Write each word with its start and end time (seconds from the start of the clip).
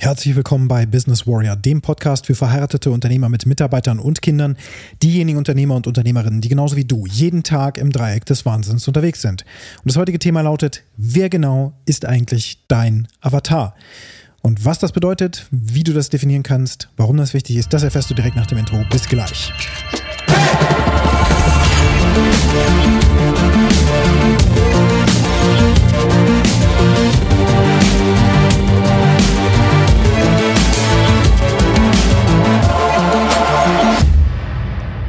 Herzlich 0.00 0.36
willkommen 0.36 0.68
bei 0.68 0.86
Business 0.86 1.26
Warrior, 1.26 1.56
dem 1.56 1.82
Podcast 1.82 2.26
für 2.26 2.36
verheiratete 2.36 2.92
Unternehmer 2.92 3.28
mit 3.28 3.46
Mitarbeitern 3.46 3.98
und 3.98 4.22
Kindern, 4.22 4.56
diejenigen 5.02 5.38
Unternehmer 5.38 5.74
und 5.74 5.88
Unternehmerinnen, 5.88 6.40
die 6.40 6.48
genauso 6.48 6.76
wie 6.76 6.84
du 6.84 7.04
jeden 7.06 7.42
Tag 7.42 7.78
im 7.78 7.90
Dreieck 7.90 8.24
des 8.24 8.46
Wahnsinns 8.46 8.86
unterwegs 8.86 9.22
sind. 9.22 9.44
Und 9.78 9.86
das 9.86 9.96
heutige 9.96 10.20
Thema 10.20 10.42
lautet, 10.42 10.84
wer 10.96 11.28
genau 11.28 11.72
ist 11.84 12.06
eigentlich 12.06 12.64
dein 12.68 13.08
Avatar? 13.20 13.74
Und 14.40 14.64
was 14.64 14.78
das 14.78 14.92
bedeutet, 14.92 15.48
wie 15.50 15.82
du 15.82 15.92
das 15.92 16.10
definieren 16.10 16.44
kannst, 16.44 16.90
warum 16.96 17.16
das 17.16 17.34
wichtig 17.34 17.56
ist, 17.56 17.72
das 17.72 17.82
erfährst 17.82 18.08
du 18.08 18.14
direkt 18.14 18.36
nach 18.36 18.46
dem 18.46 18.58
Intro. 18.58 18.84
Bis 18.90 19.08
gleich. 19.08 19.52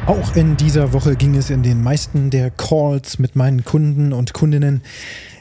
Auch 0.09 0.35
in 0.35 0.57
dieser 0.57 0.91
Woche 0.91 1.15
ging 1.15 1.35
es 1.35 1.51
in 1.51 1.61
den 1.61 1.83
meisten 1.83 2.31
der 2.31 2.49
Calls 2.49 3.19
mit 3.19 3.35
meinen 3.35 3.63
Kunden 3.63 4.11
und 4.11 4.33
Kundinnen 4.33 4.81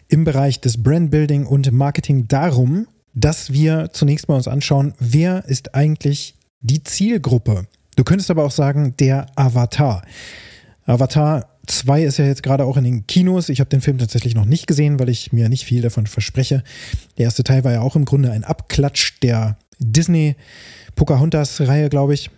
im 0.08 0.24
Bereich 0.24 0.60
des 0.60 0.82
Brandbuilding 0.82 1.46
und 1.46 1.72
Marketing 1.72 2.28
darum, 2.28 2.86
dass 3.14 3.50
wir 3.50 3.88
zunächst 3.94 4.28
mal 4.28 4.34
uns 4.34 4.46
anschauen, 4.46 4.92
wer 4.98 5.46
ist 5.46 5.74
eigentlich 5.74 6.34
die 6.60 6.84
Zielgruppe? 6.84 7.66
Du 7.96 8.04
könntest 8.04 8.30
aber 8.30 8.44
auch 8.44 8.50
sagen, 8.50 8.92
der 9.00 9.24
Avatar. 9.36 10.02
Avatar 10.84 11.48
2 11.66 12.02
ist 12.02 12.18
ja 12.18 12.26
jetzt 12.26 12.42
gerade 12.42 12.66
auch 12.66 12.76
in 12.76 12.84
den 12.84 13.06
Kinos. 13.06 13.48
Ich 13.48 13.60
habe 13.60 13.70
den 13.70 13.80
Film 13.80 13.96
tatsächlich 13.96 14.34
noch 14.34 14.44
nicht 14.44 14.66
gesehen, 14.66 15.00
weil 15.00 15.08
ich 15.08 15.32
mir 15.32 15.48
nicht 15.48 15.64
viel 15.64 15.80
davon 15.80 16.06
verspreche. 16.06 16.62
Der 17.16 17.24
erste 17.24 17.42
Teil 17.42 17.64
war 17.64 17.72
ja 17.72 17.80
auch 17.80 17.96
im 17.96 18.04
Grunde 18.04 18.32
ein 18.32 18.44
Abklatsch 18.44 19.14
der 19.22 19.56
Disney 19.78 20.36
Pocahontas-Reihe, 20.94 21.88
glaube 21.88 22.12
ich 22.12 22.28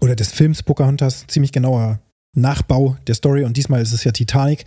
oder 0.00 0.16
des 0.16 0.32
Films 0.32 0.62
Pocahontas 0.62 1.26
ziemlich 1.26 1.52
genauer 1.52 2.00
Nachbau 2.36 2.96
der 3.06 3.14
Story 3.14 3.44
und 3.44 3.56
diesmal 3.56 3.80
ist 3.80 3.92
es 3.92 4.04
ja 4.04 4.12
Titanic. 4.12 4.64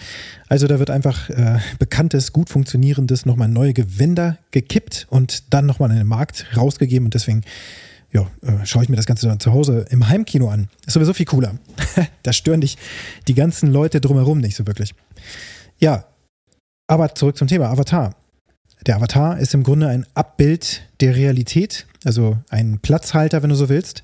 Also 0.47 0.67
da 0.67 0.80
wird 0.80 0.89
einfach 0.89 1.30
äh, 1.30 1.59
bekanntes, 1.80 2.31
gut 2.31 2.50
funktionierendes, 2.50 3.25
nochmal 3.25 3.50
neue 3.50 3.73
Gewänder 3.73 4.38
gekippt 4.52 5.08
und 5.09 5.53
dann 5.53 5.66
nochmal 5.66 5.92
in 5.92 5.97
den 5.97 6.08
Markt 6.08 6.45
rausgegeben 6.56 7.06
und 7.06 7.14
deswegen 7.14 7.44
ja, 8.14 8.22
äh, 8.42 8.66
schaue 8.66 8.84
ich 8.84 8.89
mir 8.89 8.95
das 8.95 9.06
Ganze 9.06 9.28
dann 9.28 9.39
zu 9.39 9.52
Hause 9.52 9.86
im 9.89 10.08
Heimkino 10.08 10.50
an. 10.50 10.69
Ist 10.86 10.94
sowieso 10.94 11.14
viel 11.14 11.25
cooler. 11.25 11.56
da 12.23 12.31
stören 12.31 12.62
dich 12.62 12.78
die 13.28 13.34
ganzen 13.34 13.72
Leute 13.72 14.00
drumherum 14.00 14.39
nicht 14.39 14.56
so 14.56 14.66
wirklich. 14.66 14.95
Ja, 15.78 16.06
aber 16.88 17.16
zurück 17.16 17.38
zum 17.38 17.47
Thema 17.47 17.69
Avatar. 17.69 18.16
Der 18.86 18.95
Avatar 18.95 19.39
ist 19.39 19.53
im 19.53 19.64
Grunde 19.64 19.89
ein 19.89 20.06
Abbild 20.14 20.84
der 21.02 21.16
Realität, 21.16 21.86
also 22.06 22.38
ein 22.50 22.80
Platzhalter, 22.80 23.44
wenn 23.44 23.50
du 23.50 23.56
so 23.56 23.67
willst. 23.67 24.03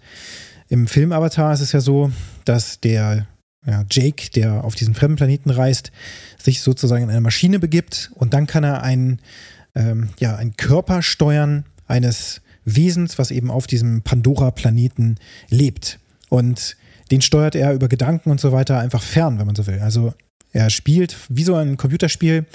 Im 0.73 0.87
Film 0.87 1.11
Avatar 1.11 1.53
ist 1.53 1.59
es 1.59 1.71
ja 1.71 1.81
so, 1.81 2.11
dass 2.45 2.79
der 2.79 3.27
ja, 3.63 3.85
Jake, 3.91 4.31
der 4.31 4.63
auf 4.63 4.73
diesen 4.73 4.95
fremden 4.95 5.17
Planeten 5.17 5.51
reist, 5.51 5.91
sich 6.41 6.61
sozusagen 6.61 7.03
in 7.03 7.11
eine 7.11 7.21
Maschine 7.21 7.59
begibt 7.59 8.09
und 8.15 8.33
dann 8.33 8.47
kann 8.47 8.63
er 8.63 8.81
einen, 8.81 9.19
ähm, 9.75 10.09
ja, 10.19 10.35
einen 10.35 10.57
Körper 10.57 11.03
steuern 11.03 11.65
eines 11.85 12.41
Wesens, 12.65 13.19
was 13.19 13.29
eben 13.29 13.51
auf 13.51 13.67
diesem 13.67 14.01
Pandora-Planeten 14.01 15.19
lebt. 15.47 15.99
Und 16.29 16.75
den 17.11 17.21
steuert 17.21 17.53
er 17.53 17.73
über 17.73 17.87
Gedanken 17.87 18.31
und 18.31 18.39
so 18.39 18.51
weiter 18.51 18.79
einfach 18.79 19.03
fern, 19.03 19.37
wenn 19.37 19.45
man 19.45 19.55
so 19.55 19.67
will. 19.67 19.77
Also 19.77 20.15
er 20.53 20.71
spielt 20.71 21.17
wie 21.29 21.43
so 21.43 21.53
ein 21.53 21.77
Computerspiel 21.77 22.47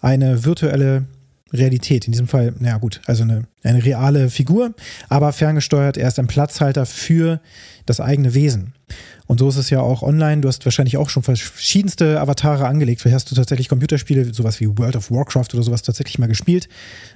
eine 0.00 0.44
virtuelle 0.44 1.06
Realität. 1.52 2.06
In 2.06 2.12
diesem 2.12 2.28
Fall, 2.28 2.54
naja 2.58 2.78
gut, 2.78 3.00
also 3.06 3.22
eine, 3.22 3.44
eine 3.62 3.84
reale 3.84 4.30
Figur, 4.30 4.74
aber 5.08 5.32
ferngesteuert. 5.32 5.96
Er 5.96 6.08
ist 6.08 6.18
ein 6.18 6.26
Platzhalter 6.26 6.86
für 6.86 7.40
das 7.86 8.00
eigene 8.00 8.34
Wesen. 8.34 8.74
Und 9.26 9.38
so 9.38 9.48
ist 9.48 9.56
es 9.56 9.70
ja 9.70 9.80
auch 9.80 10.02
online. 10.02 10.40
Du 10.40 10.48
hast 10.48 10.64
wahrscheinlich 10.64 10.96
auch 10.96 11.08
schon 11.08 11.22
verschiedenste 11.22 12.20
Avatare 12.20 12.66
angelegt. 12.66 13.00
Vielleicht 13.00 13.16
hast 13.16 13.30
du 13.30 13.34
tatsächlich 13.34 13.68
Computerspiele, 13.68 14.32
sowas 14.32 14.60
wie 14.60 14.68
World 14.78 14.96
of 14.96 15.10
Warcraft 15.10 15.48
oder 15.54 15.62
sowas 15.62 15.82
tatsächlich 15.82 16.18
mal 16.18 16.26
gespielt. 16.26 16.68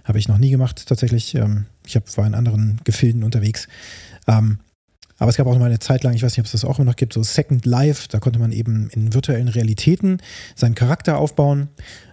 Habe 0.04 0.18
ich 0.18 0.28
noch 0.28 0.38
nie 0.38 0.50
gemacht, 0.50 0.86
tatsächlich. 0.86 1.34
Ähm, 1.34 1.66
ich 1.86 1.96
war 2.16 2.26
in 2.26 2.34
anderen 2.34 2.80
Gefilden 2.84 3.22
unterwegs. 3.22 3.68
Ähm, 4.26 4.58
aber 5.20 5.28
es 5.28 5.36
gab 5.36 5.46
auch 5.46 5.52
noch 5.52 5.60
mal 5.60 5.66
eine 5.66 5.78
Zeit 5.78 6.02
lang, 6.02 6.14
ich 6.14 6.22
weiß 6.22 6.32
nicht, 6.32 6.40
ob 6.40 6.46
es 6.46 6.52
das 6.52 6.64
auch 6.64 6.78
immer 6.78 6.86
noch 6.86 6.96
gibt, 6.96 7.12
so 7.12 7.22
Second 7.22 7.66
Life, 7.66 8.08
da 8.08 8.18
konnte 8.20 8.38
man 8.38 8.52
eben 8.52 8.88
in 8.90 9.12
virtuellen 9.12 9.48
Realitäten 9.48 10.18
seinen 10.56 10.74
Charakter 10.74 11.18
aufbauen 11.18 11.68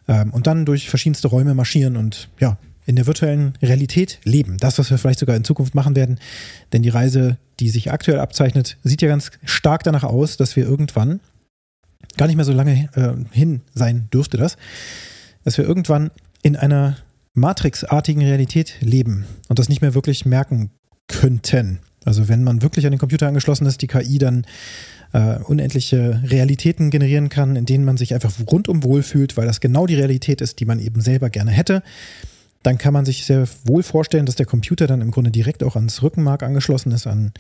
ähm, 0.10 0.32
und 0.34 0.46
dann 0.46 0.66
durch 0.66 0.90
verschiedenste 0.90 1.30
Räume 1.30 1.56
marschieren 1.56 1.96
und 1.96 2.28
ja, 2.38 2.58
in 2.86 2.98
der 2.98 3.08
virtuellen 3.08 3.54
Realität 3.62 4.20
leben. 4.26 4.58
Das, 4.58 4.78
was 4.78 4.92
wir 4.92 4.98
vielleicht 4.98 5.20
sogar 5.20 5.38
in 5.38 5.46
Zukunft 5.46 5.74
machen 5.74 5.96
werden. 5.96 6.20
Denn 6.74 6.84
die 6.84 6.90
Reise, 6.90 7.38
die 7.62 7.70
sich 7.70 7.92
aktuell 7.92 8.20
abzeichnet, 8.20 8.78
sieht 8.84 9.02
ja 9.02 9.08
ganz 9.08 9.32
stark 9.46 9.84
danach 9.84 10.04
aus, 10.04 10.36
dass 10.36 10.58
wir 10.58 10.66
irgendwann, 10.66 11.22
gar 12.18 12.28
nicht 12.28 12.36
mehr 12.36 12.46
so 12.46 12.54
lange 12.54 12.90
äh, 12.94 13.14
hin 13.34 13.62
sein 13.74 14.10
dürfte 14.12 14.36
das, 14.36 14.58
dass 15.46 15.58
wir 15.58 15.66
irgendwann 15.66 16.12
in 16.42 16.58
einer 16.58 16.98
Matrix-artigen 17.36 18.22
Realität 18.22 18.76
leben 18.82 19.26
und 19.48 19.60
das 19.60 19.70
nicht 19.70 19.82
mehr 19.82 19.94
wirklich 19.94 20.26
merken 20.26 20.72
könnten. 21.08 21.80
Also 22.08 22.30
wenn 22.30 22.42
man 22.42 22.62
wirklich 22.62 22.86
an 22.86 22.94
den 22.94 23.00
Computer 23.00 23.28
angeschlossen 23.28 23.66
ist, 23.66 23.82
die 23.82 23.88
KI 23.88 24.18
dann 24.18 24.46
äh, 25.12 25.40
unendliche 25.40 26.22
Realitäten 26.24 26.90
generieren 26.90 27.28
kann, 27.28 27.58
in 27.58 27.66
denen 27.66 27.84
man 27.84 27.98
sich 27.98 28.14
einfach 28.14 28.32
rundum 28.50 28.82
wohlfühlt, 28.86 29.36
weil 29.36 29.46
das 29.46 29.60
genau 29.60 29.86
die 29.86 29.96
Realität 29.96 30.40
ist, 30.40 30.62
die 30.62 30.66
man 30.66 30.80
eben 30.80 31.02
selber 31.02 31.30
gerne 31.30 31.52
hätte, 31.52 31.84
dann 32.64 32.78
kann 32.78 32.94
man 32.94 33.04
sich 33.04 33.26
sehr 33.26 33.46
wohl 33.66 33.84
vorstellen, 33.84 34.26
dass 34.26 34.36
der 34.36 34.46
Computer 34.46 34.88
dann 34.88 35.02
im 35.02 35.12
Grunde 35.12 35.32
direkt 35.32 35.64
auch 35.64 35.76
ans 35.76 36.02
Rückenmark 36.02 36.44
angeschlossen 36.44 36.94
ist, 36.94 37.08
an 37.08 37.34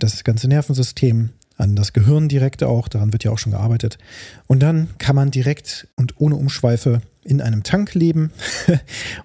das 0.00 0.24
ganze 0.24 0.48
Nervensystem, 0.48 1.30
an 1.58 1.76
das 1.76 1.92
Gehirn 1.92 2.28
direkt 2.28 2.62
auch, 2.62 2.88
daran 2.88 3.12
wird 3.12 3.24
ja 3.24 3.30
auch 3.30 3.38
schon 3.38 3.52
gearbeitet. 3.52 3.98
Und 4.46 4.60
dann 4.60 4.88
kann 4.98 5.16
man 5.16 5.30
direkt 5.30 5.88
und 5.96 6.14
ohne 6.18 6.36
Umschweife 6.36 7.02
in 7.24 7.42
einem 7.42 7.62
Tank 7.62 7.94
leben 7.94 8.32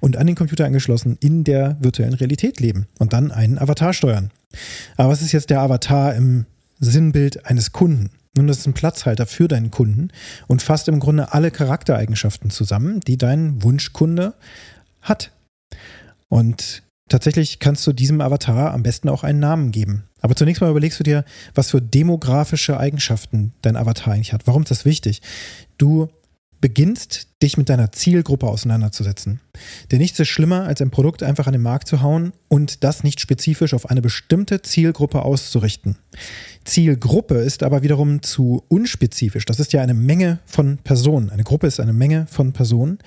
und 0.02 0.18
an 0.18 0.28
den 0.28 0.36
Computer 0.36 0.66
angeschlossen 0.66 1.18
in 1.22 1.44
der 1.44 1.78
virtuellen 1.80 2.16
Realität 2.16 2.60
leben 2.60 2.88
und 3.00 3.14
dann 3.14 3.32
einen 3.32 3.58
Avatar 3.58 3.94
steuern. 3.94 4.32
Aber 4.98 5.10
was 5.10 5.22
ist 5.22 5.32
jetzt 5.32 5.50
der 5.50 5.62
Avatar 5.62 6.16
im 6.16 6.46
Sinnbild 6.80 7.46
eines 7.46 7.72
Kunden? 7.72 8.10
Nun, 8.36 8.48
das 8.48 8.60
ist 8.60 8.68
ein 8.68 8.74
Platzhalter 8.74 9.28
für 9.28 9.48
deinen 9.48 9.70
Kunden 9.70 10.10
und 10.48 10.64
fasst 10.64 10.88
im 10.88 11.00
Grunde 11.00 11.34
alle 11.34 11.52
Charaktereigenschaften 11.52 12.50
zusammen, 12.50 13.00
die 13.00 13.18
dein 13.18 13.62
Wunschkunde 13.62 14.34
hat. 15.02 15.32
Und 16.30 16.82
tatsächlich 17.10 17.60
kannst 17.60 17.86
du 17.86 17.94
diesem 17.94 18.22
Avatar 18.22 18.74
am 18.74 18.84
besten 18.84 19.10
auch 19.10 19.24
einen 19.24 19.40
Namen 19.40 19.72
geben. 19.72 20.04
Aber 20.22 20.36
zunächst 20.36 20.62
mal 20.62 20.70
überlegst 20.70 21.00
du 21.00 21.04
dir, 21.04 21.26
was 21.54 21.72
für 21.72 21.82
demografische 21.82 22.80
Eigenschaften 22.80 23.54
dein 23.62 23.76
Avatar 23.76 24.14
eigentlich 24.14 24.34
hat. 24.34 24.48
Warum 24.48 24.64
ist 24.64 24.72
das 24.72 24.86
wichtig? 24.86 25.22
Du 25.78 26.10
beginnst, 26.64 27.28
dich 27.44 27.58
mit 27.58 27.68
deiner 27.68 27.92
Zielgruppe 27.92 28.48
auseinanderzusetzen. 28.48 29.42
Denn 29.92 30.00
nichts 30.00 30.18
ist 30.22 30.30
schlimmer, 30.30 30.64
als 30.64 30.82
ein 30.82 30.92
Produkt 30.92 31.22
einfach 31.22 31.46
an 31.46 31.52
den 31.52 31.62
Markt 31.62 31.90
zu 31.90 32.02
hauen 32.02 32.32
und 32.48 32.86
das 32.86 33.04
nicht 33.04 33.20
spezifisch 33.20 33.74
auf 33.74 33.90
eine 33.90 34.02
bestimmte 34.02 34.62
Zielgruppe 34.62 35.24
auszurichten. 35.24 35.98
Zielgruppe 36.64 37.36
ist 37.36 37.64
aber 37.64 37.84
wiederum 37.84 38.22
zu 38.22 38.64
unspezifisch. 38.70 39.44
Das 39.44 39.60
ist 39.60 39.74
ja 39.74 39.82
eine 39.82 39.94
Menge 39.94 40.40
von 40.46 40.78
Personen. 40.78 41.32
Eine 41.32 41.44
Gruppe 41.44 41.68
ist 41.68 41.82
eine 41.82 41.92
Menge 41.92 42.28
von 42.32 42.54
Personen, 42.54 43.00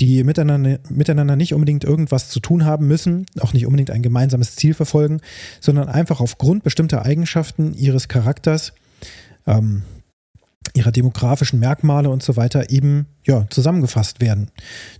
die 0.00 0.24
miteinander, 0.24 0.78
miteinander 0.88 1.36
nicht 1.36 1.54
unbedingt 1.54 1.84
irgendwas 1.84 2.28
zu 2.28 2.40
tun 2.40 2.64
haben 2.64 2.86
müssen, 2.86 3.26
auch 3.40 3.52
nicht 3.52 3.66
unbedingt 3.66 3.90
ein 3.90 4.02
gemeinsames 4.02 4.56
Ziel 4.56 4.74
verfolgen, 4.74 5.20
sondern 5.60 5.88
einfach 5.88 6.20
aufgrund 6.20 6.62
bestimmter 6.62 7.04
Eigenschaften 7.04 7.74
ihres 7.74 8.08
Charakters 8.08 8.72
ähm, 9.46 9.82
ihrer 10.74 10.92
demografischen 10.92 11.58
Merkmale 11.58 12.10
und 12.10 12.22
so 12.22 12.36
weiter 12.36 12.70
eben 12.70 13.06
ja, 13.24 13.46
zusammengefasst 13.50 14.20
werden. 14.20 14.50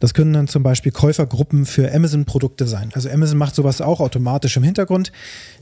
Das 0.01 0.15
können 0.15 0.33
dann 0.33 0.49
zum 0.49 0.63
Beispiel 0.63 0.93
Käufergruppen 0.93 1.67
für 1.67 1.93
Amazon-Produkte 1.93 2.67
sein. 2.67 2.91
Also 2.95 3.11
Amazon 3.11 3.39
macht 3.39 3.55
sowas 3.55 3.81
auch 3.81 4.01
automatisch 4.01 4.57
im 4.57 4.63
Hintergrund. 4.63 5.13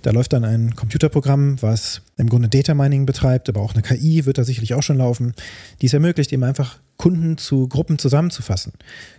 Da 0.02 0.10
läuft 0.10 0.32
dann 0.32 0.44
ein 0.44 0.76
Computerprogramm, 0.76 1.60
was 1.62 2.02
im 2.16 2.28
Grunde 2.28 2.48
Data 2.48 2.74
Mining 2.74 3.06
betreibt, 3.06 3.48
aber 3.48 3.60
auch 3.60 3.74
eine 3.74 3.82
KI 3.82 4.24
wird 4.24 4.38
da 4.38 4.44
sicherlich 4.44 4.74
auch 4.74 4.82
schon 4.82 4.98
laufen, 4.98 5.34
die 5.82 5.86
es 5.86 5.94
ermöglicht, 5.94 6.32
eben 6.32 6.44
einfach 6.44 6.78
Kunden 6.96 7.38
zu 7.38 7.68
Gruppen 7.68 7.98
zusammenzufassen. 7.98 8.72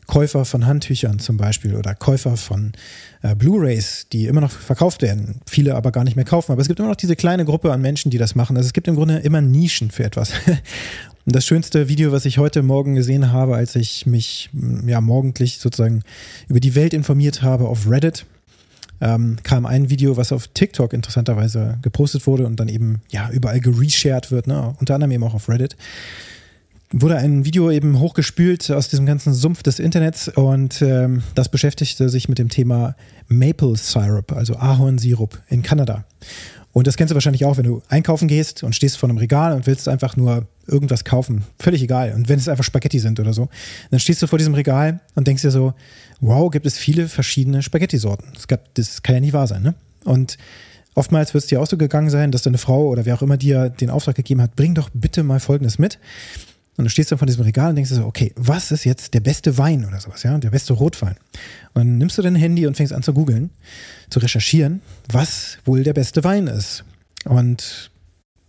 Käufer 0.08 0.46
von 0.46 0.66
Handtüchern 0.66 1.20
zum 1.20 1.38
Beispiel 1.38 1.76
oder 1.76 1.94
Käufer 1.94 2.38
von 2.38 2.74
äh, 3.22 3.36
Blu-rays, 3.36 4.08
die 4.12 4.28
immer 4.28 4.42
noch 4.42 4.52
verkauft 4.52 5.02
werden, 5.02 5.42
viele 5.46 5.76
aber 5.76 5.92
gar 5.92 6.04
nicht 6.04 6.16
mehr 6.16 6.26
kaufen. 6.26 6.52
Aber 6.52 6.62
es 6.62 6.68
gibt 6.68 6.80
immer 6.80 6.90
noch 6.90 6.96
diese 6.96 7.16
kleine 7.16 7.46
Gruppe 7.46 7.72
an 7.72 7.82
Menschen, 7.82 8.12
die 8.12 8.18
das 8.18 8.36
machen. 8.36 8.56
Also 8.56 8.68
es 8.68 8.74
gibt 8.74 8.88
im 8.88 8.96
Grunde 8.96 9.18
immer 9.18 9.42
Nischen 9.42 9.92
für 9.92 10.04
etwas. 10.04 10.32
Und 11.26 11.36
das 11.36 11.46
schönste 11.46 11.90
Video, 11.90 12.12
was 12.12 12.26
ich 12.26 12.38
heute 12.38 12.62
Morgen 12.62 12.94
gesehen 12.94 13.32
habe, 13.32 13.56
als 13.56 13.76
ich 13.76 14.06
mich 14.06 14.52
ja 14.86 15.02
morgendlich 15.02 15.58
sozusagen 15.58 16.04
über 16.48 16.60
die 16.60 16.76
Welt 16.76 16.94
informiert 16.94 17.42
habe 17.42 17.68
auf 17.68 17.90
Reddit, 17.90 18.26
ähm, 19.02 19.38
kam 19.44 19.66
ein 19.66 19.90
Video, 19.90 20.18
was 20.18 20.32
auf 20.32 20.48
TikTok 20.48 20.94
interessanterweise 20.94 21.80
gepostet 21.82 22.28
wurde 22.28 22.46
und 22.46 22.60
dann 22.60 22.70
eben 22.70 23.02
ja 23.10 23.30
überall 23.32 23.60
gereshared 23.60 24.32
wird, 24.32 24.48
ne? 24.48 24.76
unter 24.80 24.94
anderem 24.96 25.12
eben 25.12 25.24
auch 25.24 25.34
auf 25.34 25.50
Reddit 25.50 25.76
wurde 27.02 27.18
ein 27.18 27.44
Video 27.44 27.70
eben 27.70 28.00
hochgespült 28.00 28.72
aus 28.72 28.88
diesem 28.88 29.06
ganzen 29.06 29.34
Sumpf 29.34 29.64
des 29.64 29.80
Internets 29.80 30.30
und 30.30 30.82
ähm, 30.82 31.24
das 31.36 31.50
beschäftigte 31.50 32.08
sich 32.08 32.30
mit 32.30 32.40
dem 32.40 32.48
Thema 32.48 32.96
Maple 33.28 33.76
Syrup, 33.76 34.32
also 34.32 34.56
Ahornsirup 34.56 35.42
in 35.50 35.62
Kanada. 35.62 36.06
Und 36.72 36.88
das 36.88 36.96
kennst 36.96 37.12
du 37.12 37.16
wahrscheinlich 37.16 37.46
auch, 37.46 37.58
wenn 37.58 37.66
du 37.66 37.82
einkaufen 37.90 38.28
gehst 38.30 38.64
und 38.64 38.76
stehst 38.76 38.98
vor 38.98 39.10
einem 39.10 39.18
Regal 39.18 39.54
und 39.54 39.68
willst 39.68 39.88
einfach 39.90 40.16
nur 40.16 40.48
irgendwas 40.68 41.04
kaufen. 41.04 41.44
Völlig 41.60 41.82
egal. 41.82 42.14
Und 42.14 42.28
wenn 42.28 42.40
es 42.40 42.48
einfach 42.48 42.64
Spaghetti 42.64 43.00
sind 43.00 43.20
oder 43.20 43.34
so, 43.34 43.50
dann 43.92 44.00
stehst 44.00 44.22
du 44.22 44.28
vor 44.28 44.38
diesem 44.38 44.54
Regal 44.54 45.00
und 45.16 45.28
denkst 45.28 45.42
dir 45.42 45.52
so, 45.52 45.74
wow, 46.20 46.50
gibt 46.50 46.66
es 46.66 46.78
viele 46.78 47.08
verschiedene 47.08 47.62
Spaghetti-Sorten. 47.62 48.28
Das, 48.34 48.60
das 48.74 49.04
kann 49.04 49.16
ja 49.16 49.22
nicht 49.22 49.34
wahr 49.34 49.48
sein, 49.48 49.64
ne? 49.64 49.76
Und 50.04 50.38
oftmals 50.96 51.34
wird 51.34 51.44
es 51.44 51.50
dir 51.50 51.62
auch 51.62 51.68
so 51.68 51.78
gegangen 51.78 52.10
sein, 52.10 52.32
dass 52.32 52.42
deine 52.42 52.58
Frau 52.58 52.88
oder 52.88 53.06
wer 53.06 53.16
auch 53.16 53.22
immer 53.22 53.38
dir 53.38 53.70
den 53.70 53.90
Auftrag 53.90 54.16
gegeben 54.16 54.42
hat, 54.42 54.56
bring 54.56 54.76
doch 54.76 54.90
bitte 54.94 55.24
mal 55.24 55.40
Folgendes 55.40 55.80
mit. 55.80 55.98
Und 56.78 56.84
du 56.84 56.90
stehst 56.90 57.12
dann 57.12 57.18
vor 57.18 57.26
diesem 57.26 57.44
Regal 57.44 57.70
und 57.70 57.76
denkst 57.76 57.90
dir 57.90 57.96
so, 57.96 58.06
okay, 58.06 58.34
was 58.36 58.72
ist 58.72 58.84
jetzt 58.84 59.14
der 59.14 59.22
beste 59.22 59.58
Wein 59.58 59.86
oder 59.86 60.00
sowas, 60.00 60.24
ja, 60.24 60.38
der 60.38 60.50
beste 60.50 60.74
Rotwein? 60.74 61.16
Und 61.74 61.82
dann 61.82 61.98
nimmst 61.98 62.18
du 62.18 62.22
dein 62.22 62.36
Handy 62.36 62.68
und 62.68 62.76
fängst 62.76 62.92
an 62.92 63.04
zu 63.04 63.14
googeln, 63.14 63.50
zu 64.10 64.20
recherchieren, 64.20 64.82
was 65.10 65.58
wohl 65.64 65.84
der 65.84 65.94
beste 65.94 66.24
Wein 66.24 66.48
ist. 66.48 66.84
Und 67.24 67.90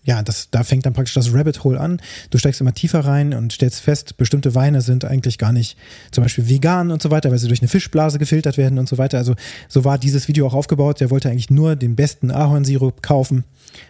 ja, 0.06 0.22
das, 0.22 0.50
da 0.50 0.62
fängt 0.62 0.86
dann 0.86 0.92
praktisch 0.92 1.14
das 1.14 1.34
Rabbit 1.34 1.64
Hole 1.64 1.80
an. 1.80 2.00
Du 2.30 2.38
steigst 2.38 2.60
immer 2.60 2.72
tiefer 2.72 3.00
rein 3.00 3.34
und 3.34 3.52
stellst 3.52 3.80
fest, 3.80 4.16
bestimmte 4.16 4.54
Weine 4.54 4.80
sind 4.80 5.04
eigentlich 5.04 5.36
gar 5.36 5.52
nicht 5.52 5.76
zum 6.12 6.22
Beispiel 6.22 6.48
vegan 6.48 6.92
und 6.92 7.02
so 7.02 7.10
weiter, 7.10 7.32
weil 7.32 7.38
sie 7.38 7.48
durch 7.48 7.60
eine 7.60 7.68
Fischblase 7.68 8.20
gefiltert 8.20 8.56
werden 8.56 8.78
und 8.78 8.88
so 8.88 8.98
weiter. 8.98 9.18
Also 9.18 9.34
so 9.68 9.84
war 9.84 9.98
dieses 9.98 10.28
Video 10.28 10.46
auch 10.46 10.54
aufgebaut. 10.54 11.00
Der 11.00 11.10
wollte 11.10 11.28
eigentlich 11.28 11.50
nur 11.50 11.74
den 11.74 11.96
besten 11.96 12.30
Ahornsirup 12.30 13.02
kaufen 13.02 13.44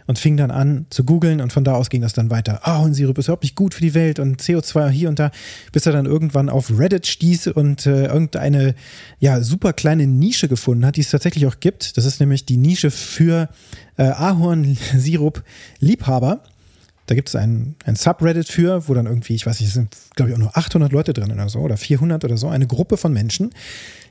und 0.07 0.19
fing 0.19 0.39
dann 0.39 0.51
an 0.51 0.87
zu 0.89 1.05
googeln 1.05 1.43
und 1.43 1.53
von 1.53 1.65
da 1.65 1.75
aus 1.75 1.91
ging 1.91 2.01
das 2.01 2.15
dann 2.15 2.31
weiter. 2.31 2.67
Ahornsirup 2.67 3.19
ist 3.19 3.27
überhaupt 3.27 3.43
nicht 3.43 3.55
gut 3.55 3.75
für 3.75 3.83
die 3.83 3.93
Welt 3.93 4.19
und 4.19 4.41
CO2 4.41 4.89
hier 4.89 5.11
und 5.11 5.19
da, 5.19 5.31
bis 5.73 5.85
er 5.85 5.93
dann 5.93 6.07
irgendwann 6.07 6.49
auf 6.49 6.71
Reddit 6.77 7.07
stieß 7.07 7.49
und 7.49 7.85
äh, 7.85 8.07
irgendeine 8.07 8.75
ja 9.19 9.43
super 9.43 9.75
kleine 9.75 10.07
Nische 10.07 10.49
gefunden 10.49 10.87
hat, 10.87 10.97
die 10.97 11.03
es 11.03 11.11
tatsächlich 11.11 11.47
auch 11.47 11.61
gibt. 11.61 11.99
Das 11.99 12.07
ist 12.07 12.21
nämlich 12.21 12.47
die 12.47 12.57
Nische 12.57 12.91
für 12.91 13.51
äh, 13.97 14.05
Ahornsirup-Liebhaber. 14.05 16.41
Da 17.07 17.15
gibt 17.15 17.29
es 17.29 17.37
ein, 17.37 17.77
ein 17.85 17.95
Subreddit 17.95 18.49
für, 18.49 18.89
wo 18.89 18.95
dann 18.95 19.07
irgendwie, 19.07 19.37
ich 19.37 19.47
weiß 19.47 19.61
nicht, 19.61 19.69
es 19.69 19.75
sind 19.75 19.95
glaube 20.17 20.31
ich 20.31 20.37
auch 20.37 20.41
nur 20.41 20.57
800 20.57 20.91
Leute 20.93 21.13
drin 21.13 21.31
oder 21.31 21.49
so 21.49 21.61
oder 21.61 21.77
400 21.77 22.25
oder 22.25 22.37
so, 22.37 22.49
eine 22.49 22.67
Gruppe 22.67 22.97
von 22.97 23.13
Menschen, 23.13 23.53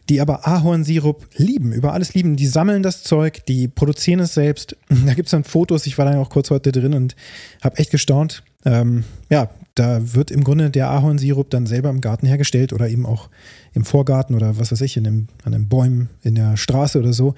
die 0.07 0.21
aber 0.21 0.47
Ahornsirup 0.47 1.27
lieben, 1.35 1.73
über 1.73 1.91
alles 1.93 2.13
lieben. 2.13 2.37
Die 2.37 2.47
sammeln 2.47 2.83
das 2.83 3.03
Zeug, 3.03 3.43
die 3.47 3.67
produzieren 3.67 4.21
es 4.21 4.33
selbst. 4.33 4.77
Da 5.05 5.13
gibt 5.13 5.27
es 5.27 5.31
dann 5.31 5.43
Fotos, 5.43 5.85
ich 5.87 5.97
war 5.97 6.05
da 6.05 6.17
auch 6.19 6.29
kurz 6.29 6.51
heute 6.51 6.71
drin 6.71 6.93
und 6.93 7.17
habe 7.61 7.77
echt 7.77 7.91
gestaunt. 7.91 8.43
Ähm, 8.63 9.03
ja, 9.29 9.49
da 9.75 10.13
wird 10.13 10.31
im 10.31 10.43
Grunde 10.43 10.69
der 10.69 10.89
Ahornsirup 10.89 11.49
dann 11.49 11.67
selber 11.67 11.89
im 11.89 12.01
Garten 12.01 12.25
hergestellt 12.25 12.71
oder 12.71 12.89
eben 12.89 13.05
auch 13.05 13.29
im 13.73 13.83
Vorgarten 13.83 14.35
oder 14.35 14.57
was 14.57 14.71
weiß 14.71 14.81
ich, 14.81 14.95
in 14.95 15.03
dem, 15.03 15.27
an 15.43 15.51
den 15.51 15.67
Bäumen 15.67 16.09
in 16.23 16.35
der 16.35 16.55
Straße 16.55 16.97
oder 16.97 17.11
so, 17.11 17.35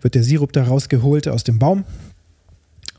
wird 0.00 0.14
der 0.14 0.24
Sirup 0.24 0.52
da 0.52 0.64
rausgeholt 0.64 1.28
aus 1.28 1.44
dem 1.44 1.58
Baum. 1.58 1.84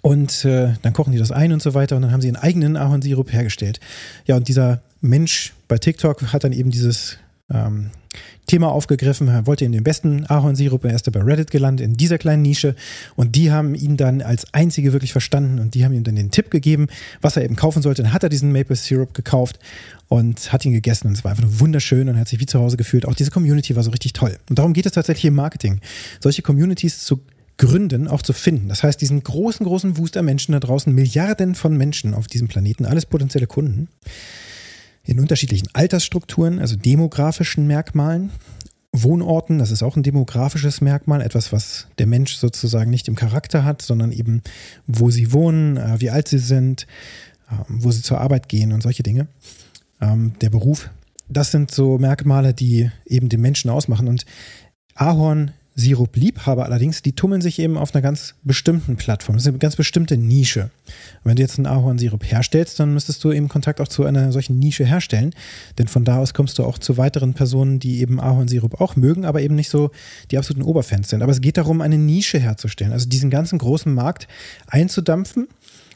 Und 0.02 0.46
äh, 0.46 0.74
dann 0.84 0.94
kochen 0.94 1.14
die 1.14 1.18
das 1.18 1.32
ein 1.32 1.52
und 1.52 1.64
so 1.64 1.74
weiter 1.74 1.96
und 1.96 2.04
dann 2.04 2.12
haben 2.12 2.22
sie 2.22 2.28
einen 2.28 2.38
eigenen 2.38 2.78
Ahornsirup 2.78 3.34
hergestellt. 3.34 3.80
Ja, 4.28 4.36
und 4.36 4.48
dieser 4.48 4.84
Mensch 5.02 5.54
bei 5.68 5.80
TikTok 5.80 6.32
hat 6.32 6.44
dann 6.44 6.52
eben 6.52 6.70
dieses 6.70 7.18
ähm, 7.54 7.92
Thema 8.48 8.72
aufgegriffen, 8.72 9.28
er 9.28 9.46
wollte 9.46 9.66
in 9.66 9.72
den 9.72 9.84
besten 9.84 10.26
Ahornsirup, 10.26 10.86
er 10.86 10.96
ist 10.96 11.12
bei 11.12 11.22
Reddit 11.22 11.52
gelandet, 11.52 11.86
in 11.86 11.98
dieser 11.98 12.18
kleinen 12.18 12.42
Nische 12.42 12.76
und 13.16 13.36
die 13.36 13.52
haben 13.52 13.76
ihn 13.76 13.98
dann 13.98 14.22
als 14.22 14.54
einzige 14.54 14.94
wirklich 14.94 15.12
verstanden 15.12 15.60
und 15.60 15.74
die 15.74 15.84
haben 15.84 15.94
ihm 15.94 16.04
dann 16.04 16.16
den 16.16 16.32
Tipp 16.32 16.50
gegeben, 16.50 16.88
was 17.22 17.38
er 17.38 17.44
eben 17.44 17.56
kaufen 17.56 17.82
sollte. 17.82 18.04
Dann 18.04 18.14
hat 18.14 18.24
er 18.24 18.30
diesen 18.30 18.52
Maple 18.52 18.76
Syrup 18.76 19.14
gekauft 19.14 19.60
und 20.08 20.54
hat 20.54 20.66
ihn 20.66 20.74
gegessen 20.74 21.08
und 21.08 21.14
es 21.14 21.24
war 21.24 21.32
einfach 21.32 21.44
nur 21.44 21.60
wunderschön 21.60 22.08
und 22.08 22.18
hat 22.18 22.28
sich 22.28 22.40
wie 22.40 22.46
zu 22.46 22.60
Hause 22.60 22.78
gefühlt. 22.78 23.06
Auch 23.06 23.16
diese 23.16 23.32
Community 23.32 23.76
war 23.76 23.84
so 23.84 23.92
richtig 23.92 24.14
toll. 24.14 24.38
Und 24.50 24.60
darum 24.60 24.74
geht 24.74 24.86
es 24.86 24.94
tatsächlich 24.94 25.26
im 25.26 25.36
Marketing, 25.36 25.82
solche 26.20 26.42
Communities 26.42 27.04
zu 27.04 27.22
gründen, 27.58 28.08
auch 28.08 28.22
zu 28.22 28.34
finden. 28.34 28.70
Das 28.70 28.84
heißt, 28.84 29.00
diesen 29.02 29.24
großen, 29.24 29.66
großen 29.66 29.98
Wust 29.98 30.18
an 30.18 30.26
Menschen 30.26 30.52
da 30.52 30.60
draußen, 30.60 30.94
Milliarden 30.94 31.56
von 31.56 31.76
Menschen 31.76 32.14
auf 32.14 32.28
diesem 32.28 32.48
Planeten, 32.48 32.86
alles 32.86 33.06
potenzielle 33.06 33.48
Kunden, 33.48 33.88
in 35.06 35.20
unterschiedlichen 35.20 35.70
Altersstrukturen, 35.74 36.60
also 36.60 36.76
demografischen 36.76 37.68
Merkmalen, 37.68 38.32
Wohnorten, 39.04 39.58
das 39.58 39.72
ist 39.72 39.84
auch 39.84 39.98
ein 39.98 40.04
demografisches 40.04 40.80
Merkmal, 40.80 41.22
etwas, 41.22 41.52
was 41.52 41.88
der 41.98 42.08
Mensch 42.08 42.36
sozusagen 42.36 42.90
nicht 42.90 43.08
im 43.08 43.16
Charakter 43.16 43.66
hat, 43.66 43.82
sondern 43.82 44.12
eben, 44.12 44.42
wo 44.88 45.10
sie 45.10 45.34
wohnen, 45.34 45.78
äh, 45.78 46.00
wie 46.00 46.10
alt 46.10 46.28
sie 46.28 46.40
sind, 46.40 46.88
ähm, 47.52 47.66
wo 47.68 47.92
sie 47.92 48.02
zur 48.02 48.22
Arbeit 48.22 48.48
gehen 48.48 48.72
und 48.72 48.82
solche 48.82 49.04
Dinge. 49.04 49.28
Ähm, 50.02 50.34
der 50.42 50.50
Beruf, 50.50 50.90
das 51.28 51.52
sind 51.52 51.72
so 51.72 51.98
Merkmale, 51.98 52.54
die 52.54 52.90
eben 53.06 53.30
den 53.30 53.42
Menschen 53.42 53.70
ausmachen. 53.70 54.08
Und 54.08 54.26
Ahorn 54.94 55.52
Sirup-Liebhaber 55.78 56.64
allerdings, 56.64 57.02
die 57.02 57.12
tummeln 57.14 57.42
sich 57.42 57.60
eben 57.60 57.78
auf 57.78 57.94
einer 57.94 58.02
ganz 58.02 58.36
bestimmten 58.44 58.96
Plattform. 58.96 59.36
Das 59.36 59.44
ist 59.44 59.50
eine 59.50 59.58
ganz 59.58 59.76
bestimmte 59.76 60.16
Nische. 60.16 60.72
Wenn 61.26 61.36
du 61.36 61.42
jetzt 61.42 61.58
einen 61.60 61.66
Ahornsirup 61.66 62.24
herstellst, 62.24 62.80
dann 62.80 62.94
müsstest 62.94 63.22
du 63.24 63.34
eben 63.34 63.50
Kontakt 63.50 63.82
auch 63.82 63.90
zu 63.90 64.06
einer 64.06 64.32
solchen 64.32 64.58
Nische 64.58 64.86
herstellen. 64.86 65.34
Denn 65.78 65.90
von 65.90 66.06
da 66.06 66.20
aus 66.20 66.34
kommst 66.34 66.58
du 66.58 66.64
auch 66.64 66.78
zu 66.78 66.96
weiteren 66.96 67.34
Personen, 67.34 67.80
die 67.80 68.00
eben 68.00 68.22
Ahornsirup 68.22 68.80
auch 68.80 68.96
mögen, 68.96 69.26
aber 69.26 69.42
eben 69.42 69.56
nicht 69.56 69.70
so 69.70 69.92
die 70.32 70.38
absoluten 70.38 70.66
Oberfans 70.66 71.10
sind. 71.10 71.22
Aber 71.22 71.34
es 71.34 71.42
geht 71.42 71.58
darum, 71.58 71.82
eine 71.82 71.98
Nische 71.98 72.40
herzustellen. 72.40 72.94
Also 72.94 73.10
diesen 73.10 73.30
ganzen 73.30 73.60
großen 73.60 73.94
Markt 73.94 74.30
einzudampfen 74.68 75.50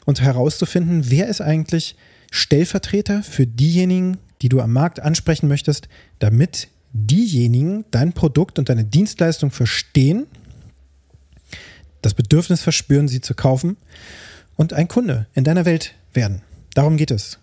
und 0.04 0.20
herauszufinden, 0.20 1.04
wer 1.08 1.28
ist 1.28 1.40
eigentlich 1.40 1.96
Stellvertreter 2.30 3.22
für 3.22 3.46
diejenigen, 3.46 4.18
die 4.42 4.50
du 4.50 4.60
am 4.60 4.72
Markt 4.74 5.00
ansprechen 5.00 5.48
möchtest, 5.48 5.88
damit 6.18 6.68
diejenigen 6.92 7.84
dein 7.90 8.12
Produkt 8.12 8.58
und 8.58 8.68
deine 8.68 8.84
Dienstleistung 8.84 9.50
verstehen, 9.50 10.26
das 12.02 12.14
Bedürfnis 12.14 12.62
verspüren, 12.62 13.08
sie 13.08 13.20
zu 13.20 13.34
kaufen 13.34 13.76
und 14.56 14.72
ein 14.72 14.88
Kunde 14.88 15.26
in 15.34 15.44
deiner 15.44 15.64
Welt 15.64 15.94
werden. 16.12 16.42
Darum 16.74 16.96
geht 16.96 17.10
es. 17.10 17.38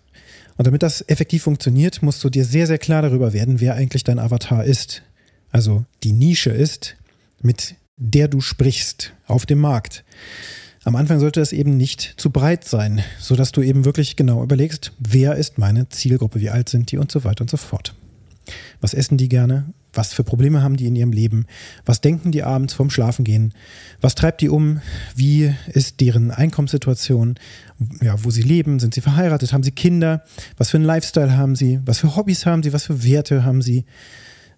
Und 0.56 0.66
damit 0.66 0.82
das 0.82 1.04
effektiv 1.08 1.44
funktioniert, 1.44 2.02
musst 2.02 2.22
du 2.24 2.30
dir 2.30 2.44
sehr, 2.44 2.66
sehr 2.66 2.78
klar 2.78 3.02
darüber 3.02 3.32
werden, 3.32 3.60
wer 3.60 3.74
eigentlich 3.74 4.04
dein 4.04 4.18
Avatar 4.18 4.64
ist. 4.64 5.02
Also 5.50 5.84
die 6.02 6.12
Nische 6.12 6.50
ist, 6.50 6.96
mit 7.40 7.76
der 7.96 8.28
du 8.28 8.40
sprichst 8.40 9.12
auf 9.26 9.46
dem 9.46 9.60
Markt. 9.60 10.04
Am 10.84 10.96
Anfang 10.96 11.20
sollte 11.20 11.40
es 11.40 11.52
eben 11.52 11.76
nicht 11.76 12.14
zu 12.16 12.30
breit 12.30 12.64
sein, 12.64 13.02
sodass 13.20 13.52
du 13.52 13.62
eben 13.62 13.84
wirklich 13.84 14.16
genau 14.16 14.42
überlegst, 14.42 14.92
wer 14.98 15.36
ist 15.36 15.58
meine 15.58 15.88
Zielgruppe, 15.88 16.40
wie 16.40 16.50
alt 16.50 16.68
sind 16.68 16.90
die 16.90 16.98
und 16.98 17.12
so 17.12 17.24
weiter 17.24 17.42
und 17.42 17.50
so 17.50 17.56
fort. 17.56 17.94
Was 18.80 18.94
essen 18.94 19.18
die 19.18 19.28
gerne? 19.28 19.66
Was 19.92 20.12
für 20.12 20.22
Probleme 20.22 20.62
haben 20.62 20.76
die 20.76 20.86
in 20.86 20.96
ihrem 20.96 21.12
Leben? 21.12 21.46
Was 21.84 22.00
denken 22.00 22.30
die 22.30 22.42
abends 22.42 22.74
vorm 22.74 22.90
Schlafengehen? 22.90 23.54
Was 24.00 24.14
treibt 24.14 24.40
die 24.40 24.48
um? 24.48 24.80
Wie 25.16 25.54
ist 25.68 26.00
deren 26.00 26.30
Einkommenssituation? 26.30 27.38
Ja, 28.00 28.22
wo 28.22 28.30
sie 28.30 28.42
leben? 28.42 28.78
Sind 28.78 28.94
sie 28.94 29.00
verheiratet? 29.00 29.52
Haben 29.52 29.62
sie 29.62 29.72
Kinder? 29.72 30.24
Was 30.56 30.70
für 30.70 30.76
einen 30.76 30.86
Lifestyle 30.86 31.36
haben 31.36 31.56
sie? 31.56 31.80
Was 31.84 31.98
für 31.98 32.14
Hobbys 32.16 32.46
haben 32.46 32.62
sie? 32.62 32.72
Was 32.72 32.84
für 32.84 33.02
Werte 33.02 33.44
haben 33.44 33.62
sie? 33.62 33.84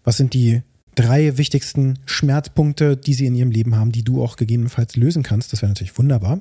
Was 0.05 0.17
sind 0.17 0.35
die 0.35 0.62
drei 0.95 1.39
wichtigsten 1.39 1.99
Schmerzpunkte, 2.05 2.97
die 2.97 3.15
sie 3.15 3.27
in 3.27 3.35
ihrem 3.35 3.50
Leben 3.50 3.77
haben, 3.77 3.93
die 3.93 4.03
du 4.03 4.23
auch 4.23 4.37
gegebenenfalls 4.37 4.97
lösen 4.97 5.23
kannst? 5.23 5.53
Das 5.53 5.62
wäre 5.62 5.71
natürlich 5.71 5.97
wunderbar. 5.97 6.41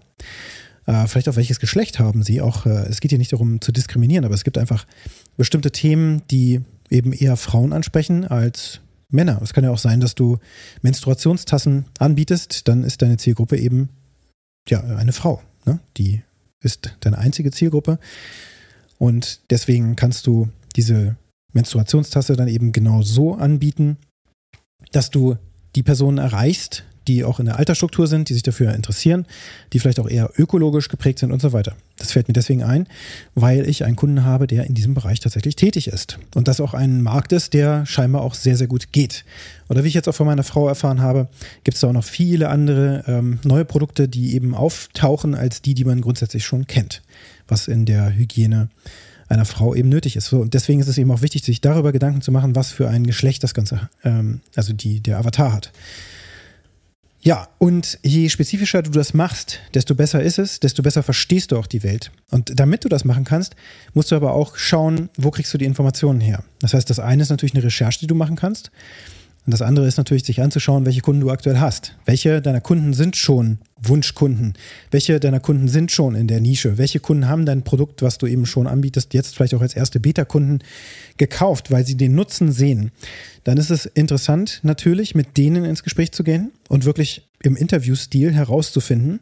Äh, 0.85 1.07
vielleicht 1.07 1.29
auch 1.29 1.35
welches 1.35 1.59
Geschlecht 1.59 1.99
haben 1.99 2.23
sie? 2.23 2.41
Auch 2.41 2.65
äh, 2.65 2.87
es 2.89 2.99
geht 2.99 3.11
hier 3.11 3.19
nicht 3.19 3.31
darum 3.31 3.61
zu 3.61 3.71
diskriminieren, 3.71 4.25
aber 4.25 4.33
es 4.33 4.43
gibt 4.43 4.57
einfach 4.57 4.85
bestimmte 5.37 5.71
Themen, 5.71 6.23
die 6.31 6.61
eben 6.89 7.13
eher 7.13 7.37
Frauen 7.37 7.73
ansprechen 7.73 8.25
als 8.25 8.81
Männer. 9.09 9.39
Es 9.41 9.53
kann 9.53 9.63
ja 9.63 9.71
auch 9.71 9.79
sein, 9.79 9.99
dass 9.99 10.15
du 10.15 10.37
Menstruationstassen 10.81 11.85
anbietest, 11.97 12.67
dann 12.67 12.83
ist 12.83 13.01
deine 13.01 13.17
Zielgruppe 13.17 13.57
eben 13.57 13.89
ja 14.67 14.81
eine 14.81 15.13
Frau. 15.13 15.41
Ne? 15.65 15.79
Die 15.97 16.21
ist 16.61 16.95
deine 16.99 17.17
einzige 17.17 17.51
Zielgruppe. 17.51 17.99
Und 18.97 19.41
deswegen 19.49 19.95
kannst 19.95 20.27
du 20.27 20.49
diese 20.75 21.15
Menstruationstasse 21.53 22.35
dann 22.35 22.47
eben 22.47 22.71
genau 22.71 23.01
so 23.01 23.35
anbieten, 23.35 23.97
dass 24.91 25.09
du 25.09 25.37
die 25.75 25.83
Personen 25.83 26.17
erreichst, 26.17 26.83
die 27.09 27.23
auch 27.23 27.39
in 27.39 27.47
der 27.47 27.57
Altersstruktur 27.57 28.07
sind, 28.07 28.29
die 28.29 28.33
sich 28.33 28.43
dafür 28.43 28.73
interessieren, 28.73 29.25
die 29.73 29.79
vielleicht 29.79 29.99
auch 29.99 30.07
eher 30.07 30.29
ökologisch 30.37 30.87
geprägt 30.87 31.19
sind 31.19 31.31
und 31.31 31.41
so 31.41 31.51
weiter. 31.51 31.75
Das 31.97 32.11
fällt 32.11 32.27
mir 32.27 32.33
deswegen 32.33 32.63
ein, 32.63 32.87
weil 33.35 33.67
ich 33.67 33.83
einen 33.83 33.95
Kunden 33.95 34.23
habe, 34.23 34.47
der 34.47 34.65
in 34.65 34.75
diesem 34.75 34.93
Bereich 34.93 35.19
tatsächlich 35.19 35.55
tätig 35.55 35.87
ist. 35.87 36.19
Und 36.35 36.47
das 36.47 36.61
auch 36.61 36.73
ein 36.73 37.01
Markt 37.01 37.33
ist, 37.33 37.53
der 37.53 37.85
scheinbar 37.85 38.21
auch 38.21 38.35
sehr, 38.35 38.55
sehr 38.55 38.67
gut 38.67 38.91
geht. 38.91 39.25
Oder 39.67 39.83
wie 39.83 39.87
ich 39.87 39.95
jetzt 39.95 40.07
auch 40.07 40.15
von 40.15 40.27
meiner 40.27 40.43
Frau 40.43 40.67
erfahren 40.67 41.01
habe, 41.01 41.27
gibt 41.63 41.75
es 41.75 41.81
da 41.81 41.87
auch 41.87 41.93
noch 41.93 42.03
viele 42.03 42.49
andere 42.49 43.03
ähm, 43.07 43.39
neue 43.43 43.65
Produkte, 43.65 44.07
die 44.07 44.35
eben 44.35 44.53
auftauchen 44.53 45.33
als 45.33 45.61
die, 45.63 45.73
die 45.73 45.85
man 45.85 46.01
grundsätzlich 46.01 46.45
schon 46.45 46.67
kennt, 46.67 47.01
was 47.47 47.67
in 47.67 47.85
der 47.85 48.15
Hygiene 48.15 48.69
einer 49.29 49.45
Frau 49.45 49.73
eben 49.73 49.89
nötig 49.89 50.15
ist. 50.15 50.27
So, 50.27 50.39
und 50.39 50.53
deswegen 50.53 50.79
ist 50.79 50.87
es 50.87 50.97
eben 50.97 51.11
auch 51.11 51.21
wichtig, 51.21 51.43
sich 51.43 51.61
darüber 51.61 51.91
Gedanken 51.91 52.21
zu 52.21 52.31
machen, 52.31 52.55
was 52.55 52.71
für 52.71 52.87
ein 52.87 53.05
Geschlecht 53.05 53.43
das 53.43 53.53
Ganze, 53.53 53.89
ähm, 54.03 54.41
also 54.55 54.73
die, 54.73 55.01
der 55.01 55.17
Avatar 55.17 55.53
hat. 55.53 55.71
Ja, 57.21 57.49
und 57.57 57.99
je 58.01 58.29
spezifischer 58.29 58.81
du 58.81 58.91
das 58.91 59.13
machst, 59.13 59.59
desto 59.73 59.93
besser 59.93 60.21
ist 60.23 60.39
es, 60.39 60.61
desto 60.61 60.81
besser 60.81 61.03
verstehst 61.03 61.51
du 61.51 61.57
auch 61.57 61.67
die 61.67 61.83
Welt. 61.83 62.11
Und 62.31 62.57
damit 62.57 62.85
du 62.85 62.89
das 62.89 63.03
machen 63.03 63.25
kannst, 63.25 63.55
musst 63.93 64.11
du 64.11 64.15
aber 64.15 64.33
auch 64.33 64.55
schauen, 64.55 65.09
wo 65.17 65.29
kriegst 65.29 65.53
du 65.53 65.57
die 65.57 65.65
Informationen 65.65 66.21
her. 66.21 66.43
Das 66.59 66.73
heißt, 66.73 66.89
das 66.89 66.99
eine 66.99 67.21
ist 67.21 67.29
natürlich 67.29 67.55
eine 67.55 67.63
Recherche, 67.63 67.99
die 67.99 68.07
du 68.07 68.15
machen 68.15 68.37
kannst. 68.37 68.71
Und 69.45 69.51
das 69.51 69.61
andere 69.61 69.87
ist 69.87 69.97
natürlich, 69.97 70.25
sich 70.25 70.41
anzuschauen, 70.41 70.85
welche 70.85 71.01
Kunden 71.01 71.21
du 71.21 71.31
aktuell 71.31 71.59
hast. 71.59 71.95
Welche 72.05 72.41
deiner 72.41 72.61
Kunden 72.61 72.93
sind 72.93 73.15
schon 73.15 73.59
Wunschkunden? 73.81 74.53
Welche 74.91 75.19
deiner 75.19 75.39
Kunden 75.39 75.67
sind 75.67 75.91
schon 75.91 76.15
in 76.15 76.27
der 76.27 76.39
Nische? 76.39 76.77
Welche 76.77 76.99
Kunden 76.99 77.27
haben 77.27 77.45
dein 77.45 77.63
Produkt, 77.63 78.01
was 78.01 78.17
du 78.17 78.27
eben 78.27 78.45
schon 78.45 78.67
anbietest, 78.67 79.13
jetzt 79.13 79.35
vielleicht 79.35 79.55
auch 79.55 79.61
als 79.61 79.75
erste 79.75 79.99
Beta-Kunden 79.99 80.59
gekauft, 81.17 81.71
weil 81.71 81.85
sie 81.85 81.95
den 81.95 82.15
Nutzen 82.15 82.51
sehen? 82.51 82.91
Dann 83.43 83.57
ist 83.57 83.71
es 83.71 83.85
interessant, 83.85 84.59
natürlich 84.63 85.15
mit 85.15 85.37
denen 85.37 85.65
ins 85.65 85.83
Gespräch 85.83 86.11
zu 86.11 86.23
gehen 86.23 86.51
und 86.67 86.85
wirklich 86.85 87.29
im 87.41 87.55
Interviewstil 87.55 88.33
herauszufinden, 88.33 89.19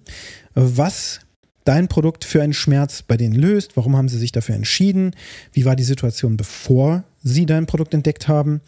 was 0.55 1.21
dein 1.67 1.87
Produkt 1.87 2.23
für 2.23 2.41
einen 2.41 2.53
Schmerz 2.53 3.01
bei 3.01 3.17
denen 3.17 3.35
löst, 3.35 3.75
warum 3.75 3.97
haben 3.97 4.09
sie 4.09 4.17
sich 4.17 4.31
dafür 4.31 4.55
entschieden, 4.55 5.11
wie 5.51 5.65
war 5.65 5.75
die 5.75 5.83
Situation, 5.83 6.37
bevor 6.37 7.03
sie 7.27 7.45
dein 7.45 7.65
Produkt 7.65 7.93
entdeckt 7.93 8.27
haben, 8.27 8.61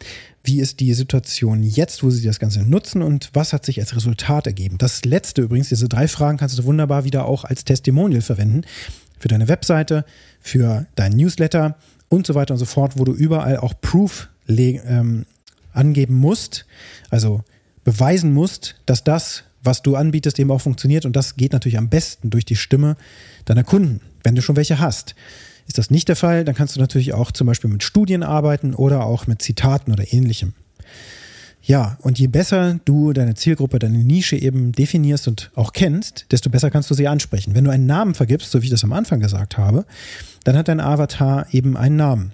wie 0.43 0.59
ist 0.59 0.79
die 0.79 0.93
Situation 0.93 1.63
jetzt, 1.63 2.03
wo 2.03 2.09
sie 2.09 2.25
das 2.25 2.39
Ganze 2.39 2.61
nutzen 2.63 3.01
und 3.01 3.29
was 3.33 3.53
hat 3.53 3.65
sich 3.65 3.79
als 3.79 3.95
Resultat 3.95 4.47
ergeben. 4.47 4.77
Das 4.77 5.05
letzte 5.05 5.41
übrigens, 5.41 5.69
diese 5.69 5.89
drei 5.89 6.07
Fragen 6.07 6.37
kannst 6.37 6.57
du 6.57 6.63
wunderbar 6.63 7.03
wieder 7.03 7.25
auch 7.25 7.43
als 7.43 7.65
Testimonial 7.65 8.21
verwenden 8.21 8.61
für 9.19 9.27
deine 9.27 9.47
Webseite, 9.47 10.05
für 10.39 10.85
deinen 10.95 11.17
Newsletter 11.17 11.77
und 12.07 12.25
so 12.25 12.35
weiter 12.35 12.53
und 12.53 12.59
so 12.59 12.65
fort, 12.65 12.97
wo 12.97 13.03
du 13.03 13.13
überall 13.13 13.57
auch 13.57 13.73
Proof 13.79 14.29
ähm, 14.47 15.25
angeben 15.73 16.15
musst, 16.15 16.65
also 17.09 17.43
beweisen 17.83 18.33
musst, 18.33 18.75
dass 18.85 19.03
das, 19.03 19.43
was 19.63 19.81
du 19.81 19.95
anbietest, 19.95 20.39
eben 20.39 20.51
auch 20.51 20.61
funktioniert. 20.61 21.05
Und 21.05 21.15
das 21.15 21.35
geht 21.35 21.53
natürlich 21.53 21.77
am 21.77 21.89
besten 21.89 22.29
durch 22.29 22.45
die 22.45 22.55
Stimme 22.55 22.97
deiner 23.45 23.63
Kunden, 23.63 24.01
wenn 24.23 24.35
du 24.35 24.41
schon 24.41 24.55
welche 24.55 24.79
hast. 24.79 25.15
Ist 25.69 25.77
das 25.77 25.91
nicht 25.91 26.07
der 26.07 26.15
Fall, 26.15 26.45
dann 26.45 26.55
kannst 26.55 26.75
du 26.75 26.79
natürlich 26.79 27.13
auch 27.13 27.31
zum 27.31 27.45
Beispiel 27.45 27.69
mit 27.69 27.83
Studien 27.83 28.23
arbeiten 28.23 28.73
oder 28.73 29.05
auch 29.05 29.27
mit 29.27 29.39
Zitaten 29.39 29.93
oder 29.93 30.11
ähnlichem. 30.11 30.53
Ja, 31.61 31.99
und 32.01 32.17
je 32.17 32.25
besser 32.25 32.79
du 32.85 33.13
deine 33.13 33.35
Zielgruppe, 33.35 33.77
deine 33.77 33.99
Nische 33.99 34.35
eben 34.35 34.71
definierst 34.71 35.27
und 35.27 35.51
auch 35.53 35.71
kennst, 35.71 36.25
desto 36.31 36.49
besser 36.49 36.71
kannst 36.71 36.89
du 36.89 36.95
sie 36.95 37.07
ansprechen. 37.07 37.53
Wenn 37.53 37.65
du 37.65 37.69
einen 37.69 37.85
Namen 37.85 38.15
vergibst, 38.15 38.49
so 38.49 38.61
wie 38.61 38.65
ich 38.65 38.71
das 38.71 38.83
am 38.83 38.93
Anfang 38.93 39.19
gesagt 39.19 39.59
habe, 39.59 39.85
dann 40.43 40.57
hat 40.57 40.69
dein 40.69 40.79
Avatar 40.79 41.45
eben 41.51 41.77
einen 41.77 41.97
Namen. 41.97 42.31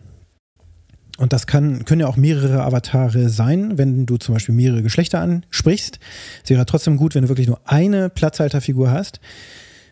Und 1.17 1.33
das 1.33 1.45
kann, 1.45 1.83
können 1.83 1.99
ja 1.99 2.07
auch 2.07 2.15
mehrere 2.15 2.63
Avatare 2.63 3.27
sein, 3.27 3.77
wenn 3.77 4.05
du 4.05 4.15
zum 4.15 4.33
Beispiel 4.35 4.55
mehrere 4.55 4.81
Geschlechter 4.81 5.19
ansprichst. 5.19 5.99
Es 6.41 6.49
wäre 6.49 6.65
trotzdem 6.65 6.95
gut, 6.95 7.15
wenn 7.15 7.23
du 7.23 7.27
wirklich 7.27 7.47
nur 7.47 7.59
eine 7.65 8.09
Platzhalterfigur 8.09 8.91
hast. 8.91 9.19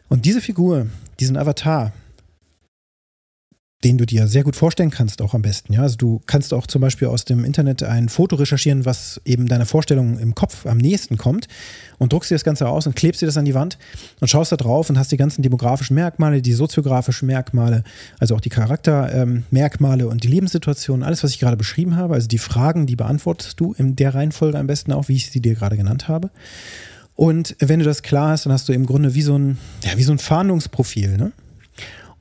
Und 0.07 0.23
diese 0.23 0.39
Figur, 0.39 0.87
diesen 1.19 1.35
Avatar, 1.35 1.91
den 3.83 3.97
du 3.97 4.05
dir 4.05 4.27
sehr 4.27 4.43
gut 4.43 4.55
vorstellen 4.55 4.89
kannst, 4.89 5.21
auch 5.21 5.33
am 5.33 5.41
besten. 5.41 5.73
Ja, 5.73 5.81
also 5.81 5.97
du 5.97 6.21
kannst 6.25 6.53
auch 6.53 6.67
zum 6.67 6.81
Beispiel 6.81 7.07
aus 7.07 7.25
dem 7.25 7.43
Internet 7.43 7.83
ein 7.83 8.09
Foto 8.09 8.35
recherchieren, 8.35 8.85
was 8.85 9.19
eben 9.25 9.47
deiner 9.47 9.65
Vorstellung 9.65 10.17
im 10.19 10.35
Kopf 10.35 10.65
am 10.65 10.77
nächsten 10.77 11.17
kommt 11.17 11.47
und 11.97 12.13
druckst 12.13 12.31
dir 12.31 12.35
das 12.35 12.43
Ganze 12.43 12.67
aus 12.67 12.87
und 12.87 12.95
klebst 12.95 13.21
dir 13.21 13.25
das 13.25 13.37
an 13.37 13.45
die 13.45 13.53
Wand 13.53 13.77
und 14.21 14.29
schaust 14.29 14.51
da 14.51 14.55
drauf 14.55 14.89
und 14.89 14.97
hast 14.97 15.11
die 15.11 15.17
ganzen 15.17 15.41
demografischen 15.41 15.95
Merkmale, 15.95 16.41
die 16.41 16.53
soziografischen 16.53 17.27
Merkmale, 17.27 17.83
also 18.19 18.35
auch 18.35 18.41
die 18.41 18.49
Charaktermerkmale 18.49 20.03
ähm, 20.03 20.09
und 20.09 20.23
die 20.23 20.29
Lebenssituation, 20.29 21.03
alles, 21.03 21.23
was 21.23 21.31
ich 21.31 21.39
gerade 21.39 21.57
beschrieben 21.57 21.95
habe. 21.97 22.13
Also 22.13 22.27
die 22.27 22.37
Fragen, 22.37 22.85
die 22.85 22.95
beantwortest 22.95 23.59
du 23.59 23.73
in 23.73 23.95
der 23.95 24.15
Reihenfolge 24.15 24.57
am 24.57 24.67
besten 24.67 24.93
auch, 24.93 25.09
wie 25.09 25.15
ich 25.15 25.29
sie 25.29 25.41
dir 25.41 25.55
gerade 25.55 25.77
genannt 25.77 26.07
habe. 26.07 26.29
Und 27.15 27.55
wenn 27.59 27.79
du 27.79 27.85
das 27.85 28.01
klar 28.01 28.29
hast, 28.29 28.45
dann 28.45 28.53
hast 28.53 28.67
du 28.69 28.73
im 28.73 28.85
Grunde 28.85 29.13
wie 29.13 29.21
so 29.21 29.37
ein, 29.37 29.57
ja, 29.83 29.97
wie 29.97 30.03
so 30.03 30.11
ein 30.11 30.19
Fahndungsprofil, 30.19 31.17
ne? 31.17 31.31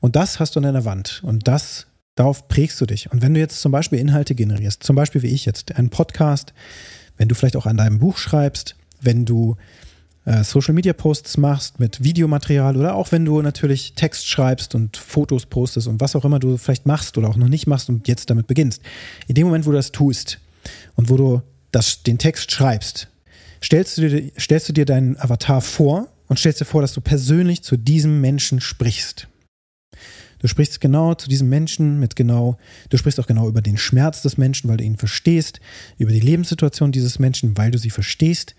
Und 0.03 0.17
das 0.17 0.41
hast 0.41 0.53
du 0.53 0.59
an 0.59 0.63
deiner 0.63 0.83
Wand. 0.83 1.21
Und 1.23 1.47
das, 1.47 1.87
darauf 2.15 2.49
prägst 2.49 2.81
du 2.81 2.85
dich. 2.85 3.09
Und 3.13 3.21
wenn 3.21 3.33
du 3.33 3.39
jetzt 3.39 3.61
zum 3.61 3.71
Beispiel 3.71 3.99
Inhalte 3.99 4.35
generierst, 4.35 4.83
zum 4.83 4.97
Beispiel 4.97 5.21
wie 5.21 5.27
ich 5.27 5.45
jetzt, 5.45 5.77
einen 5.77 5.91
Podcast, 5.91 6.53
wenn 7.15 7.29
du 7.29 7.35
vielleicht 7.35 7.55
auch 7.55 7.65
an 7.65 7.77
deinem 7.77 7.99
Buch 7.99 8.17
schreibst, 8.17 8.75
wenn 8.99 9.23
du 9.23 9.55
äh, 10.25 10.43
Social 10.43 10.73
Media 10.73 10.91
Posts 10.91 11.37
machst 11.37 11.79
mit 11.79 12.03
Videomaterial 12.03 12.75
oder 12.75 12.95
auch 12.95 13.13
wenn 13.13 13.23
du 13.23 13.41
natürlich 13.41 13.93
Text 13.93 14.27
schreibst 14.27 14.75
und 14.75 14.97
Fotos 14.97 15.45
postest 15.45 15.87
und 15.87 16.01
was 16.01 16.17
auch 16.17 16.25
immer 16.25 16.39
du 16.39 16.57
vielleicht 16.57 16.85
machst 16.85 17.17
oder 17.17 17.29
auch 17.29 17.37
noch 17.37 17.47
nicht 17.47 17.67
machst 17.67 17.87
und 17.87 18.05
jetzt 18.09 18.29
damit 18.29 18.45
beginnst. 18.45 18.81
In 19.27 19.35
dem 19.35 19.47
Moment, 19.47 19.65
wo 19.65 19.71
du 19.71 19.77
das 19.77 19.93
tust 19.93 20.37
und 20.95 21.09
wo 21.09 21.15
du 21.15 21.41
das, 21.71 22.03
den 22.03 22.17
Text 22.17 22.51
schreibst, 22.51 23.07
stellst 23.63 23.97
du, 23.97 24.09
dir, 24.09 24.31
stellst 24.37 24.67
du 24.67 24.73
dir 24.73 24.83
deinen 24.83 25.17
Avatar 25.17 25.61
vor 25.61 26.09
und 26.27 26.39
stellst 26.39 26.59
dir 26.59 26.65
vor, 26.65 26.81
dass 26.81 26.91
du 26.91 26.99
persönlich 26.99 27.63
zu 27.63 27.77
diesem 27.77 28.19
Menschen 28.19 28.59
sprichst. 28.59 29.29
Du 30.43 30.49
sprichst 30.49 30.81
genau 30.81 31.15
zu 31.15 31.29
diesem 31.29 31.47
Menschen 31.47 32.01
mit 32.01 32.17
genau, 32.17 32.57
du 32.89 32.97
sprichst 32.97 33.17
auch 33.21 33.27
genau 33.27 33.47
über 33.47 33.61
den 33.61 33.77
Schmerz 33.77 34.21
des 34.21 34.37
Menschen, 34.37 34.69
weil 34.69 34.75
du 34.75 34.83
ihn 34.83 34.97
verstehst, 34.97 35.61
über 35.97 36.11
die 36.11 36.19
Lebenssituation 36.19 36.91
dieses 36.91 37.17
Menschen, 37.17 37.57
weil 37.57 37.71
du 37.71 37.77
sie 37.77 37.89
verstehst. 37.89 38.53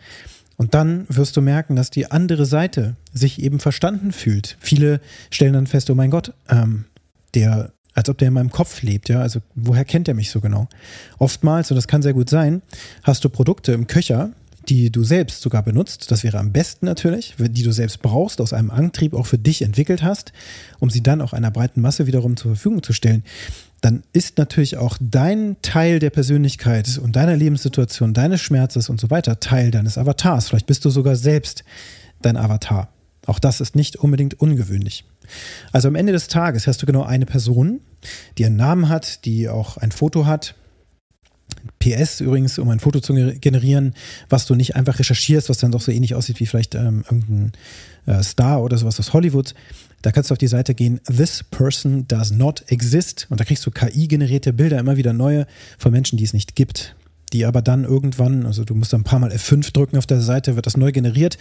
Und 0.56 0.72
dann 0.72 1.04
wirst 1.10 1.36
du 1.36 1.42
merken, 1.42 1.76
dass 1.76 1.90
die 1.90 2.10
andere 2.10 2.46
Seite 2.46 2.96
sich 3.12 3.42
eben 3.42 3.60
verstanden 3.60 4.12
fühlt. 4.12 4.56
Viele 4.60 5.02
stellen 5.30 5.52
dann 5.52 5.66
fest, 5.66 5.90
oh 5.90 5.94
mein 5.94 6.10
Gott, 6.10 6.32
ähm, 6.48 6.86
der, 7.34 7.74
als 7.92 8.08
ob 8.08 8.16
der 8.16 8.28
in 8.28 8.34
meinem 8.34 8.50
Kopf 8.50 8.80
lebt, 8.80 9.10
ja. 9.10 9.20
Also 9.20 9.40
woher 9.54 9.84
kennt 9.84 10.08
er 10.08 10.14
mich 10.14 10.30
so 10.30 10.40
genau? 10.40 10.68
Oftmals, 11.18 11.70
und 11.70 11.74
das 11.74 11.86
kann 11.86 12.00
sehr 12.00 12.14
gut 12.14 12.30
sein, 12.30 12.62
hast 13.02 13.24
du 13.24 13.28
Produkte 13.28 13.72
im 13.72 13.88
Köcher, 13.88 14.32
die 14.68 14.90
du 14.90 15.04
selbst 15.04 15.42
sogar 15.42 15.62
benutzt, 15.62 16.10
das 16.10 16.24
wäre 16.24 16.38
am 16.38 16.52
besten 16.52 16.86
natürlich, 16.86 17.34
die 17.38 17.62
du 17.62 17.72
selbst 17.72 18.02
brauchst, 18.02 18.40
aus 18.40 18.52
einem 18.52 18.70
Antrieb 18.70 19.14
auch 19.14 19.26
für 19.26 19.38
dich 19.38 19.62
entwickelt 19.62 20.02
hast, 20.02 20.32
um 20.80 20.90
sie 20.90 21.02
dann 21.02 21.20
auch 21.20 21.32
einer 21.32 21.50
breiten 21.50 21.80
Masse 21.80 22.06
wiederum 22.06 22.36
zur 22.36 22.52
Verfügung 22.52 22.82
zu 22.82 22.92
stellen, 22.92 23.24
dann 23.80 24.02
ist 24.12 24.38
natürlich 24.38 24.78
auch 24.78 24.96
dein 25.00 25.56
Teil 25.60 25.98
der 25.98 26.10
Persönlichkeit 26.10 26.98
und 26.98 27.16
deiner 27.16 27.36
Lebenssituation, 27.36 28.14
deines 28.14 28.40
Schmerzes 28.40 28.88
und 28.88 28.98
so 28.98 29.10
weiter 29.10 29.40
Teil 29.40 29.70
deines 29.70 29.98
Avatars. 29.98 30.48
Vielleicht 30.48 30.66
bist 30.66 30.84
du 30.84 30.90
sogar 30.90 31.16
selbst 31.16 31.64
dein 32.22 32.38
Avatar. 32.38 32.88
Auch 33.26 33.38
das 33.38 33.60
ist 33.60 33.76
nicht 33.76 33.96
unbedingt 33.96 34.40
ungewöhnlich. 34.40 35.04
Also 35.72 35.88
am 35.88 35.94
Ende 35.94 36.12
des 36.12 36.28
Tages 36.28 36.66
hast 36.66 36.80
du 36.82 36.86
genau 36.86 37.02
eine 37.02 37.26
Person, 37.26 37.80
die 38.38 38.44
einen 38.44 38.56
Namen 38.56 38.88
hat, 38.88 39.24
die 39.24 39.48
auch 39.48 39.76
ein 39.76 39.92
Foto 39.92 40.26
hat, 40.26 40.54
PS 41.78 42.20
übrigens, 42.20 42.58
um 42.58 42.68
ein 42.70 42.80
Foto 42.80 43.00
zu 43.00 43.14
generieren, 43.14 43.94
was 44.28 44.46
du 44.46 44.54
nicht 44.54 44.76
einfach 44.76 44.98
recherchierst, 44.98 45.48
was 45.48 45.58
dann 45.58 45.72
doch 45.72 45.80
so 45.80 45.92
ähnlich 45.92 46.14
aussieht 46.14 46.40
wie 46.40 46.46
vielleicht 46.46 46.74
ähm, 46.74 47.04
irgendein 47.10 47.52
äh, 48.06 48.22
Star 48.22 48.62
oder 48.62 48.78
sowas 48.78 48.98
aus 48.98 49.12
Hollywood. 49.12 49.54
Da 50.02 50.12
kannst 50.12 50.30
du 50.30 50.32
auf 50.32 50.38
die 50.38 50.46
Seite 50.46 50.74
gehen, 50.74 51.00
This 51.06 51.42
person 51.42 52.06
does 52.08 52.30
not 52.30 52.64
exist. 52.68 53.26
Und 53.30 53.40
da 53.40 53.44
kriegst 53.44 53.64
du 53.66 53.70
KI-generierte 53.70 54.52
Bilder, 54.52 54.78
immer 54.78 54.96
wieder 54.96 55.12
neue 55.12 55.46
von 55.78 55.92
Menschen, 55.92 56.18
die 56.18 56.24
es 56.24 56.32
nicht 56.32 56.54
gibt. 56.54 56.96
Die 57.32 57.44
aber 57.44 57.62
dann 57.62 57.84
irgendwann, 57.84 58.46
also 58.46 58.64
du 58.64 58.74
musst 58.74 58.94
ein 58.94 59.04
paar 59.04 59.18
Mal 59.18 59.32
F5 59.32 59.72
drücken 59.72 59.96
auf 59.96 60.06
der 60.06 60.20
Seite, 60.20 60.56
wird 60.56 60.66
das 60.66 60.76
neu 60.76 60.92
generiert. 60.92 61.38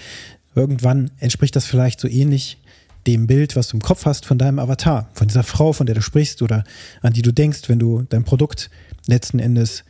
Irgendwann 0.56 1.12
entspricht 1.20 1.56
das 1.56 1.66
vielleicht 1.66 2.00
so 2.00 2.08
ähnlich 2.08 2.58
dem 3.06 3.28
Bild, 3.28 3.56
was 3.56 3.68
du 3.68 3.78
im 3.78 3.82
Kopf 3.82 4.06
hast 4.06 4.26
von 4.26 4.38
deinem 4.38 4.60
Avatar, 4.60 5.10
von 5.14 5.28
dieser 5.28 5.44
Frau, 5.44 5.74
von 5.74 5.86
der 5.86 5.96
du 5.96 6.02
sprichst 6.02 6.42
oder 6.42 6.64
an 7.02 7.14
die 7.14 7.22
du 7.22 7.34
denkst, 7.34 7.68
wenn 7.68 7.80
du 7.80 8.04
dein 8.04 8.24
Produkt 8.24 8.70
letzten 9.08 9.40
Endes 9.40 9.84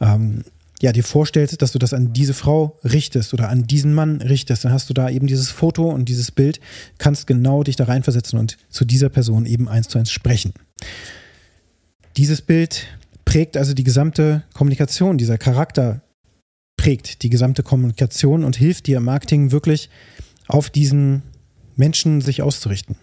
ähm, 0.00 0.44
ja, 0.80 0.92
dir 0.92 1.04
vorstellst, 1.04 1.62
dass 1.62 1.72
du 1.72 1.78
das 1.78 1.94
an 1.94 2.12
diese 2.12 2.34
Frau 2.34 2.78
richtest 2.84 3.32
oder 3.32 3.48
an 3.48 3.66
diesen 3.66 3.94
Mann 3.94 4.20
richtest, 4.20 4.64
dann 4.64 4.72
hast 4.72 4.90
du 4.90 4.94
da 4.94 5.08
eben 5.08 5.26
dieses 5.26 5.50
Foto 5.50 5.88
und 5.88 6.08
dieses 6.08 6.30
Bild, 6.30 6.60
kannst 6.98 7.26
genau 7.26 7.62
dich 7.62 7.76
da 7.76 7.84
reinversetzen 7.84 8.38
und 8.38 8.58
zu 8.68 8.84
dieser 8.84 9.08
Person 9.08 9.46
eben 9.46 9.68
eins 9.68 9.88
zu 9.88 9.98
eins 9.98 10.10
sprechen. 10.10 10.52
Dieses 12.16 12.42
Bild 12.42 12.86
prägt 13.24 13.56
also 13.56 13.72
die 13.72 13.84
gesamte 13.84 14.44
Kommunikation, 14.52 15.16
dieser 15.16 15.38
Charakter 15.38 16.02
prägt 16.76 17.22
die 17.22 17.30
gesamte 17.30 17.62
Kommunikation 17.62 18.44
und 18.44 18.56
hilft 18.56 18.86
dir 18.86 18.98
im 18.98 19.04
Marketing 19.04 19.52
wirklich 19.52 19.88
auf 20.48 20.70
diesen 20.70 21.22
Menschen 21.76 22.20
sich 22.20 22.42
auszurichten. 22.42 22.96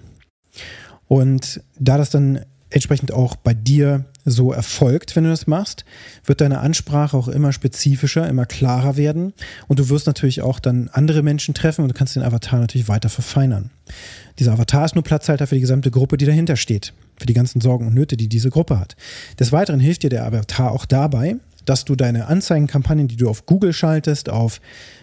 Und 1.08 1.62
da 1.80 1.98
das 1.98 2.10
dann 2.10 2.46
entsprechend 2.70 3.12
auch 3.12 3.36
bei 3.36 3.54
dir 3.54 4.06
so 4.26 4.52
erfolgt, 4.52 5.16
wenn 5.16 5.24
du 5.24 5.30
das 5.30 5.48
machst, 5.48 5.86
wird 6.26 6.42
deine 6.42 6.60
Ansprache 6.60 7.18
auch 7.18 7.28
immer 7.28 7.54
spezifischer, 7.54 8.28
immer 8.28 8.46
klarer 8.46 8.98
werden 8.98 9.34
und 9.68 9.80
du 9.80 9.90
wirst 9.90 10.08
natürlich 10.08 10.42
auch 10.42 10.60
dann 10.60 10.90
andere 10.94 11.24
Menschen 11.24 11.54
treffen 11.54 11.82
und 11.82 11.90
du 11.90 11.94
kannst 11.94 12.16
den 12.16 12.24
Avatar 12.24 12.60
natürlich 12.60 12.88
weiter 12.88 13.10
verfeinern. 13.10 13.72
Dieser 14.40 14.54
Avatar 14.54 14.86
ist 14.86 14.96
nur 14.96 15.04
Platzhalter 15.04 15.48
für 15.48 15.56
die 15.56 15.62
gesamte 15.62 15.92
Gruppe, 15.92 16.18
die 16.18 16.26
dahinter 16.26 16.56
steht, 16.56 16.94
für 17.18 17.26
die 17.26 17.34
ganzen 17.34 17.62
Sorgen 17.62 17.88
und 17.88 17.94
Nöte, 17.94 18.18
die 18.18 18.28
diese 18.28 18.50
Gruppe 18.50 18.80
hat. 18.80 18.96
Des 19.40 19.52
Weiteren 19.52 19.80
hilft 19.80 20.04
dir 20.04 20.10
der 20.10 20.26
Avatar 20.26 20.72
auch 20.72 20.86
dabei, 20.86 21.36
dass 21.66 21.86
du 21.86 21.96
deine 21.96 22.28
Anzeigenkampagnen, 22.28 23.08
die 23.08 23.18
du 23.18 23.30
auf 23.30 23.46
Google 23.46 23.74
schaltest, 23.74 24.30
auf 24.30 24.60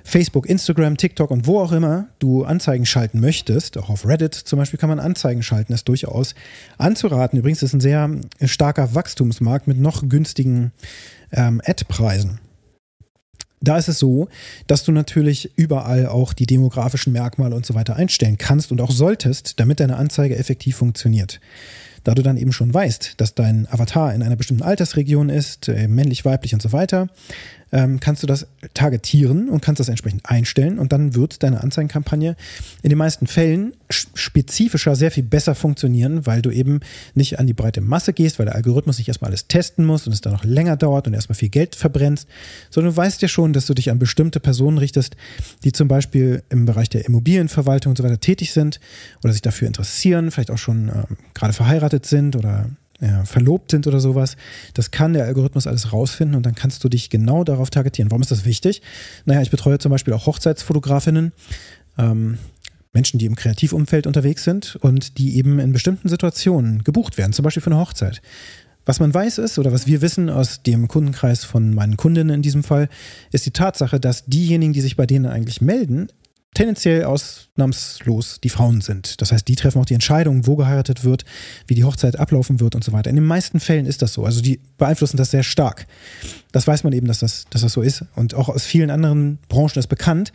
Facebook, 0.08 0.48
Instagram, 0.48 0.96
TikTok 0.96 1.30
und 1.30 1.46
wo 1.46 1.60
auch 1.60 1.70
immer 1.70 2.08
du 2.18 2.44
Anzeigen 2.44 2.86
schalten 2.86 3.20
möchtest, 3.20 3.76
auch 3.76 3.90
auf 3.90 4.06
Reddit 4.06 4.34
zum 4.34 4.58
Beispiel 4.58 4.78
kann 4.78 4.88
man 4.88 5.00
Anzeigen 5.00 5.42
schalten, 5.42 5.74
ist 5.74 5.86
durchaus 5.86 6.34
anzuraten. 6.78 7.38
Übrigens 7.38 7.62
ist 7.62 7.74
ein 7.74 7.80
sehr 7.80 8.10
starker 8.42 8.94
Wachstumsmarkt 8.94 9.66
mit 9.66 9.78
noch 9.78 10.08
günstigen 10.08 10.72
ähm, 11.30 11.60
Ad-Preisen. 11.62 12.40
Da 13.60 13.76
ist 13.76 13.88
es 13.88 13.98
so, 13.98 14.28
dass 14.66 14.84
du 14.84 14.92
natürlich 14.92 15.50
überall 15.56 16.06
auch 16.06 16.32
die 16.32 16.46
demografischen 16.46 17.12
Merkmale 17.12 17.54
und 17.54 17.66
so 17.66 17.74
weiter 17.74 17.96
einstellen 17.96 18.38
kannst 18.38 18.72
und 18.72 18.80
auch 18.80 18.92
solltest, 18.92 19.60
damit 19.60 19.80
deine 19.80 19.96
Anzeige 19.96 20.36
effektiv 20.36 20.76
funktioniert. 20.76 21.38
Da 22.04 22.14
du 22.14 22.22
dann 22.22 22.38
eben 22.38 22.52
schon 22.52 22.72
weißt, 22.72 23.14
dass 23.20 23.34
dein 23.34 23.66
Avatar 23.70 24.14
in 24.14 24.22
einer 24.22 24.36
bestimmten 24.36 24.62
Altersregion 24.62 25.28
ist, 25.28 25.68
äh, 25.68 25.88
männlich, 25.88 26.24
weiblich 26.24 26.54
und 26.54 26.62
so 26.62 26.72
weiter, 26.72 27.08
ähm, 27.72 28.00
kannst 28.00 28.22
du 28.22 28.26
das 28.26 28.46
targetieren 28.74 29.48
und 29.48 29.62
kannst 29.62 29.80
das 29.80 29.88
entsprechend 29.88 30.22
einstellen 30.24 30.78
und 30.78 30.92
dann 30.92 31.14
wird 31.14 31.42
deine 31.42 31.62
Anzeigenkampagne 31.62 32.36
in 32.82 32.90
den 32.90 32.98
meisten 32.98 33.26
Fällen 33.26 33.74
spezifischer 33.90 34.96
sehr 34.96 35.10
viel 35.10 35.22
besser 35.22 35.54
funktionieren, 35.54 36.26
weil 36.26 36.42
du 36.42 36.50
eben 36.50 36.80
nicht 37.14 37.38
an 37.38 37.46
die 37.46 37.54
breite 37.54 37.80
Masse 37.80 38.12
gehst, 38.12 38.38
weil 38.38 38.46
der 38.46 38.54
Algorithmus 38.54 38.98
nicht 38.98 39.08
erstmal 39.08 39.30
alles 39.30 39.48
testen 39.48 39.84
muss 39.84 40.06
und 40.06 40.12
es 40.12 40.20
dann 40.20 40.32
noch 40.32 40.44
länger 40.44 40.76
dauert 40.76 41.06
und 41.06 41.14
erstmal 41.14 41.36
viel 41.36 41.48
Geld 41.48 41.74
verbrennst, 41.74 42.28
sondern 42.70 42.92
du 42.92 42.96
weißt 42.96 43.22
ja 43.22 43.28
schon, 43.28 43.52
dass 43.52 43.66
du 43.66 43.74
dich 43.74 43.90
an 43.90 43.98
bestimmte 43.98 44.40
Personen 44.40 44.78
richtest, 44.78 45.16
die 45.64 45.72
zum 45.72 45.88
Beispiel 45.88 46.42
im 46.50 46.66
Bereich 46.66 46.88
der 46.90 47.06
Immobilienverwaltung 47.06 47.90
und 47.90 47.96
so 47.96 48.04
weiter 48.04 48.20
tätig 48.20 48.52
sind 48.52 48.80
oder 49.22 49.32
sich 49.32 49.42
dafür 49.42 49.68
interessieren, 49.68 50.30
vielleicht 50.30 50.50
auch 50.50 50.58
schon 50.58 50.88
äh, 50.88 51.04
gerade 51.34 51.52
verheiratet 51.52 52.06
sind 52.06 52.36
oder 52.36 52.70
ja, 53.00 53.24
verlobt 53.24 53.70
sind 53.70 53.86
oder 53.86 54.00
sowas. 54.00 54.36
Das 54.74 54.90
kann 54.90 55.12
der 55.12 55.24
Algorithmus 55.24 55.66
alles 55.66 55.92
rausfinden 55.92 56.36
und 56.36 56.44
dann 56.44 56.54
kannst 56.54 56.82
du 56.82 56.88
dich 56.88 57.10
genau 57.10 57.44
darauf 57.44 57.70
targetieren. 57.70 58.10
Warum 58.10 58.22
ist 58.22 58.30
das 58.30 58.44
wichtig? 58.44 58.82
Naja, 59.24 59.42
ich 59.42 59.50
betreue 59.50 59.78
zum 59.78 59.90
Beispiel 59.90 60.14
auch 60.14 60.26
Hochzeitsfotografinnen, 60.26 61.32
ähm, 61.96 62.38
Menschen, 62.92 63.18
die 63.18 63.26
im 63.26 63.36
Kreativumfeld 63.36 64.06
unterwegs 64.06 64.44
sind 64.44 64.76
und 64.76 65.18
die 65.18 65.36
eben 65.36 65.58
in 65.58 65.72
bestimmten 65.72 66.08
Situationen 66.08 66.82
gebucht 66.82 67.18
werden, 67.18 67.32
zum 67.32 67.44
Beispiel 67.44 67.62
für 67.62 67.70
eine 67.70 67.80
Hochzeit. 67.80 68.22
Was 68.86 69.00
man 69.00 69.12
weiß 69.12 69.38
ist, 69.38 69.58
oder 69.58 69.70
was 69.70 69.86
wir 69.86 70.00
wissen 70.00 70.30
aus 70.30 70.62
dem 70.62 70.88
Kundenkreis 70.88 71.44
von 71.44 71.74
meinen 71.74 71.98
Kundinnen 71.98 72.34
in 72.34 72.42
diesem 72.42 72.64
Fall, 72.64 72.88
ist 73.32 73.44
die 73.44 73.50
Tatsache, 73.50 74.00
dass 74.00 74.24
diejenigen, 74.24 74.72
die 74.72 74.80
sich 74.80 74.96
bei 74.96 75.04
denen 75.04 75.26
eigentlich 75.26 75.60
melden, 75.60 76.08
tendenziell 76.58 77.04
ausnahmslos 77.04 78.40
die 78.42 78.48
Frauen 78.48 78.80
sind. 78.80 79.20
Das 79.20 79.30
heißt, 79.30 79.46
die 79.46 79.54
treffen 79.54 79.80
auch 79.80 79.86
die 79.86 79.94
Entscheidung, 79.94 80.48
wo 80.48 80.56
geheiratet 80.56 81.04
wird, 81.04 81.24
wie 81.68 81.76
die 81.76 81.84
Hochzeit 81.84 82.18
ablaufen 82.18 82.58
wird 82.58 82.74
und 82.74 82.82
so 82.82 82.90
weiter. 82.90 83.10
In 83.10 83.14
den 83.14 83.26
meisten 83.26 83.60
Fällen 83.60 83.86
ist 83.86 84.02
das 84.02 84.12
so. 84.12 84.24
Also 84.24 84.40
die 84.40 84.58
beeinflussen 84.76 85.18
das 85.18 85.30
sehr 85.30 85.44
stark. 85.44 85.86
Das 86.52 86.66
weiß 86.66 86.84
man 86.84 86.92
eben, 86.92 87.06
dass 87.06 87.18
das, 87.18 87.44
dass 87.50 87.62
das 87.62 87.72
so 87.72 87.82
ist. 87.82 88.04
Und 88.16 88.34
auch 88.34 88.48
aus 88.48 88.64
vielen 88.64 88.90
anderen 88.90 89.38
Branchen 89.48 89.78
ist 89.78 89.88
bekannt, 89.88 90.32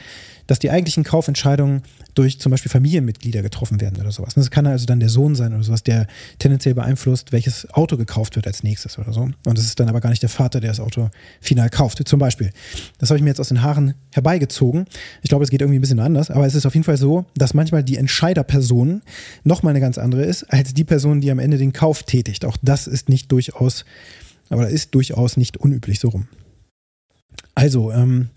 dass 0.48 0.60
die 0.60 0.70
eigentlichen 0.70 1.03
Kaufentscheidungen 1.03 1.84
durch 2.15 2.39
zum 2.39 2.51
Beispiel 2.51 2.70
Familienmitglieder 2.70 3.41
getroffen 3.41 3.82
werden 3.82 4.00
oder 4.00 4.12
sowas. 4.12 4.36
Das 4.36 4.51
kann 4.51 4.67
also 4.67 4.86
dann 4.86 5.00
der 5.00 5.10
Sohn 5.10 5.36
sein 5.36 5.53
oder 5.53 5.63
sowas, 5.63 5.84
der 5.84 6.08
tendenziell 6.38 6.75
beeinflusst, 6.75 7.32
welches 7.32 7.72
Auto 7.74 7.98
gekauft 7.98 8.36
wird 8.36 8.46
als 8.46 8.62
nächstes 8.62 9.00
oder 9.00 9.13
so. 9.13 9.29
Und 9.46 9.58
es 9.58 9.65
ist 9.65 9.79
dann 9.79 9.89
aber 9.89 10.01
gar 10.01 10.10
nicht 10.10 10.22
der 10.22 10.29
Vater, 10.29 10.60
der 10.60 10.70
das 10.70 10.79
Auto 10.79 11.10
final 11.41 11.70
kauft, 11.70 12.08
zum 12.08 12.20
Beispiel. 12.20 12.51
Das 13.00 13.10
habe 13.10 13.17
ich 13.17 13.24
mir 13.24 13.29
jetzt 13.29 13.39
aus 13.39 13.48
den 13.48 13.63
Haaren 13.63 13.96
herbeigezogen. 14.12 14.86
Ich 15.22 15.29
glaube, 15.29 15.43
es 15.43 15.50
geht 15.50 15.62
irgendwie 15.62 15.79
ein 15.79 15.82
bisschen 15.82 16.00
anders, 16.00 16.29
aber 16.29 16.46
es 16.46 16.55
ist 16.55 16.65
auf 16.65 16.74
jeden 16.74 16.84
Fall 16.84 16.98
so, 16.98 17.25
dass 17.36 17.53
manchmal 17.53 17.84
die 17.84 17.98
Entscheiderperson 17.98 19.01
nochmal 19.43 19.72
eine 19.72 19.79
ganz 19.79 19.98
andere 19.98 20.24
ist, 20.24 20.43
als 20.43 20.74
die 20.74 20.84
Person, 20.84 21.22
die 21.22 21.32
am 21.32 21.39
Ende 21.39 21.58
den 21.58 21.74
Kauf 21.74 22.03
tätigt. 22.03 22.46
Auch 22.46 22.58
das 22.62 22.86
ist 22.88 23.10
nicht 23.10 23.32
durchaus, 23.32 23.86
aber 24.53 24.69
ist 24.69 24.95
durchaus 24.95 25.38
nicht 25.38 25.57
unüblich 25.57 26.00
so 26.00 26.10
rum. 26.10 26.27
Also, 27.55 27.91
ähm, 27.91 28.29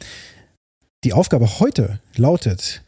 die 1.04 1.12
Aufgabe 1.12 1.60
heute 1.60 2.00
lautet, 2.16 2.82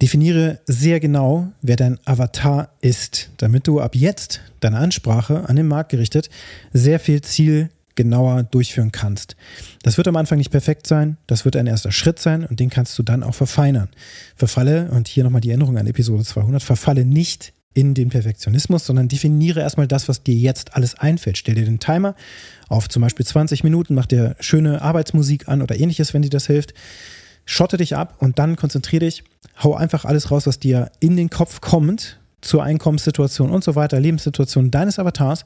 definiere 0.00 0.60
sehr 0.66 1.00
genau, 1.00 1.48
wer 1.62 1.76
dein 1.76 1.98
Avatar 2.04 2.70
ist, 2.80 3.30
damit 3.38 3.66
du 3.66 3.80
ab 3.80 3.94
jetzt 3.94 4.40
deine 4.60 4.78
Ansprache 4.78 5.48
an 5.48 5.56
den 5.56 5.66
Markt 5.66 5.90
gerichtet 5.90 6.28
sehr 6.72 7.00
viel 7.00 7.22
zielgenauer 7.22 8.42
durchführen 8.44 8.92
kannst. 8.92 9.36
Das 9.82 9.96
wird 9.96 10.08
am 10.08 10.16
Anfang 10.16 10.38
nicht 10.38 10.50
perfekt 10.50 10.86
sein, 10.86 11.16
das 11.26 11.44
wird 11.44 11.56
ein 11.56 11.66
erster 11.66 11.92
Schritt 11.92 12.18
sein 12.18 12.44
und 12.44 12.60
den 12.60 12.70
kannst 12.70 12.98
du 12.98 13.02
dann 13.02 13.22
auch 13.22 13.34
verfeinern. 13.34 13.88
Verfalle, 14.36 14.90
und 14.90 15.08
hier 15.08 15.24
nochmal 15.24 15.40
die 15.40 15.50
Erinnerung 15.50 15.78
an 15.78 15.86
Episode 15.86 16.24
200, 16.24 16.62
verfalle 16.62 17.04
nicht 17.04 17.52
in 17.76 17.92
den 17.92 18.08
Perfektionismus, 18.08 18.86
sondern 18.86 19.06
definiere 19.06 19.60
erstmal 19.60 19.86
das, 19.86 20.08
was 20.08 20.22
dir 20.22 20.34
jetzt 20.34 20.74
alles 20.74 20.94
einfällt. 20.94 21.36
Stell 21.36 21.56
dir 21.56 21.66
den 21.66 21.78
Timer 21.78 22.14
auf 22.68 22.88
zum 22.88 23.02
Beispiel 23.02 23.26
20 23.26 23.64
Minuten, 23.64 23.94
mach 23.94 24.06
dir 24.06 24.34
schöne 24.40 24.80
Arbeitsmusik 24.80 25.46
an 25.48 25.60
oder 25.60 25.78
ähnliches, 25.78 26.14
wenn 26.14 26.22
dir 26.22 26.30
das 26.30 26.46
hilft. 26.46 26.72
Schotte 27.44 27.76
dich 27.76 27.94
ab 27.94 28.16
und 28.18 28.38
dann 28.38 28.56
konzentriere 28.56 29.04
dich, 29.04 29.24
hau 29.62 29.74
einfach 29.74 30.06
alles 30.06 30.30
raus, 30.30 30.46
was 30.46 30.58
dir 30.58 30.90
in 31.00 31.18
den 31.18 31.28
Kopf 31.28 31.60
kommt, 31.60 32.18
zur 32.40 32.62
Einkommenssituation 32.62 33.50
und 33.50 33.62
so 33.62 33.74
weiter, 33.74 34.00
Lebenssituation 34.00 34.70
deines 34.70 34.98
Avatars 34.98 35.44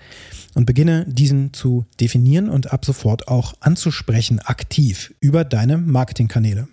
und 0.54 0.66
beginne 0.66 1.06
diesen 1.08 1.52
zu 1.52 1.84
definieren 1.98 2.48
und 2.48 2.72
ab 2.72 2.84
sofort 2.84 3.26
auch 3.26 3.54
anzusprechen, 3.58 4.38
aktiv 4.38 5.12
über 5.18 5.42
deine 5.44 5.78
Marketingkanäle. 5.78 6.68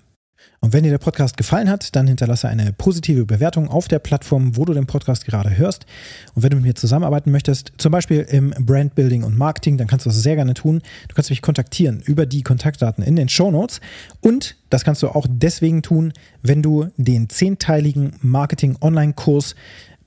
Und 0.59 0.73
wenn 0.73 0.83
dir 0.83 0.89
der 0.89 0.97
Podcast 0.97 1.37
gefallen 1.37 1.69
hat, 1.69 1.95
dann 1.95 2.07
hinterlasse 2.07 2.47
eine 2.47 2.73
positive 2.73 3.25
Bewertung 3.25 3.69
auf 3.69 3.87
der 3.87 3.99
Plattform, 3.99 4.57
wo 4.57 4.65
du 4.65 4.73
den 4.73 4.87
Podcast 4.87 5.25
gerade 5.25 5.55
hörst. 5.55 5.85
Und 6.33 6.43
wenn 6.43 6.49
du 6.49 6.57
mit 6.57 6.65
mir 6.65 6.75
zusammenarbeiten 6.75 7.31
möchtest, 7.31 7.73
zum 7.77 7.91
Beispiel 7.91 8.21
im 8.21 8.49
Brandbuilding 8.49 9.23
und 9.23 9.37
Marketing, 9.37 9.77
dann 9.77 9.87
kannst 9.87 10.05
du 10.05 10.09
das 10.09 10.21
sehr 10.21 10.35
gerne 10.35 10.55
tun. 10.55 10.81
Du 11.07 11.15
kannst 11.15 11.29
mich 11.29 11.41
kontaktieren 11.41 12.01
über 12.01 12.25
die 12.25 12.41
Kontaktdaten 12.41 13.03
in 13.03 13.15
den 13.15 13.29
Show 13.29 13.51
Notes. 13.51 13.81
Und 14.19 14.55
das 14.69 14.83
kannst 14.83 15.03
du 15.03 15.09
auch 15.09 15.27
deswegen 15.29 15.83
tun, 15.83 16.11
wenn 16.41 16.63
du 16.63 16.87
den 16.97 17.29
zehnteiligen 17.29 18.15
Marketing-Online-Kurs 18.21 19.55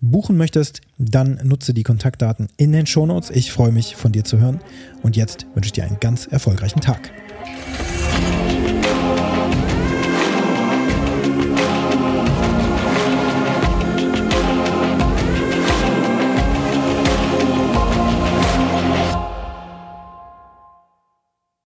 buchen 0.00 0.37
möchtest, 0.37 0.81
dann 0.98 1.40
nutze 1.44 1.74
die 1.74 1.83
Kontaktdaten 1.83 2.48
in 2.57 2.72
den 2.72 2.87
Show 2.87 3.07
Notes. 3.07 3.31
Ich 3.31 3.53
freue 3.53 3.72
mich, 3.72 3.96
von 3.96 4.12
dir 4.12 4.24
zu 4.24 4.38
hören. 4.38 4.61
Und 5.03 5.16
jetzt 5.16 5.46
wünsche 5.55 5.68
ich 5.68 5.72
dir 5.72 5.85
einen 5.85 6.00
ganz 6.00 6.26
erfolgreichen 6.26 6.81
Tag. 6.81 7.12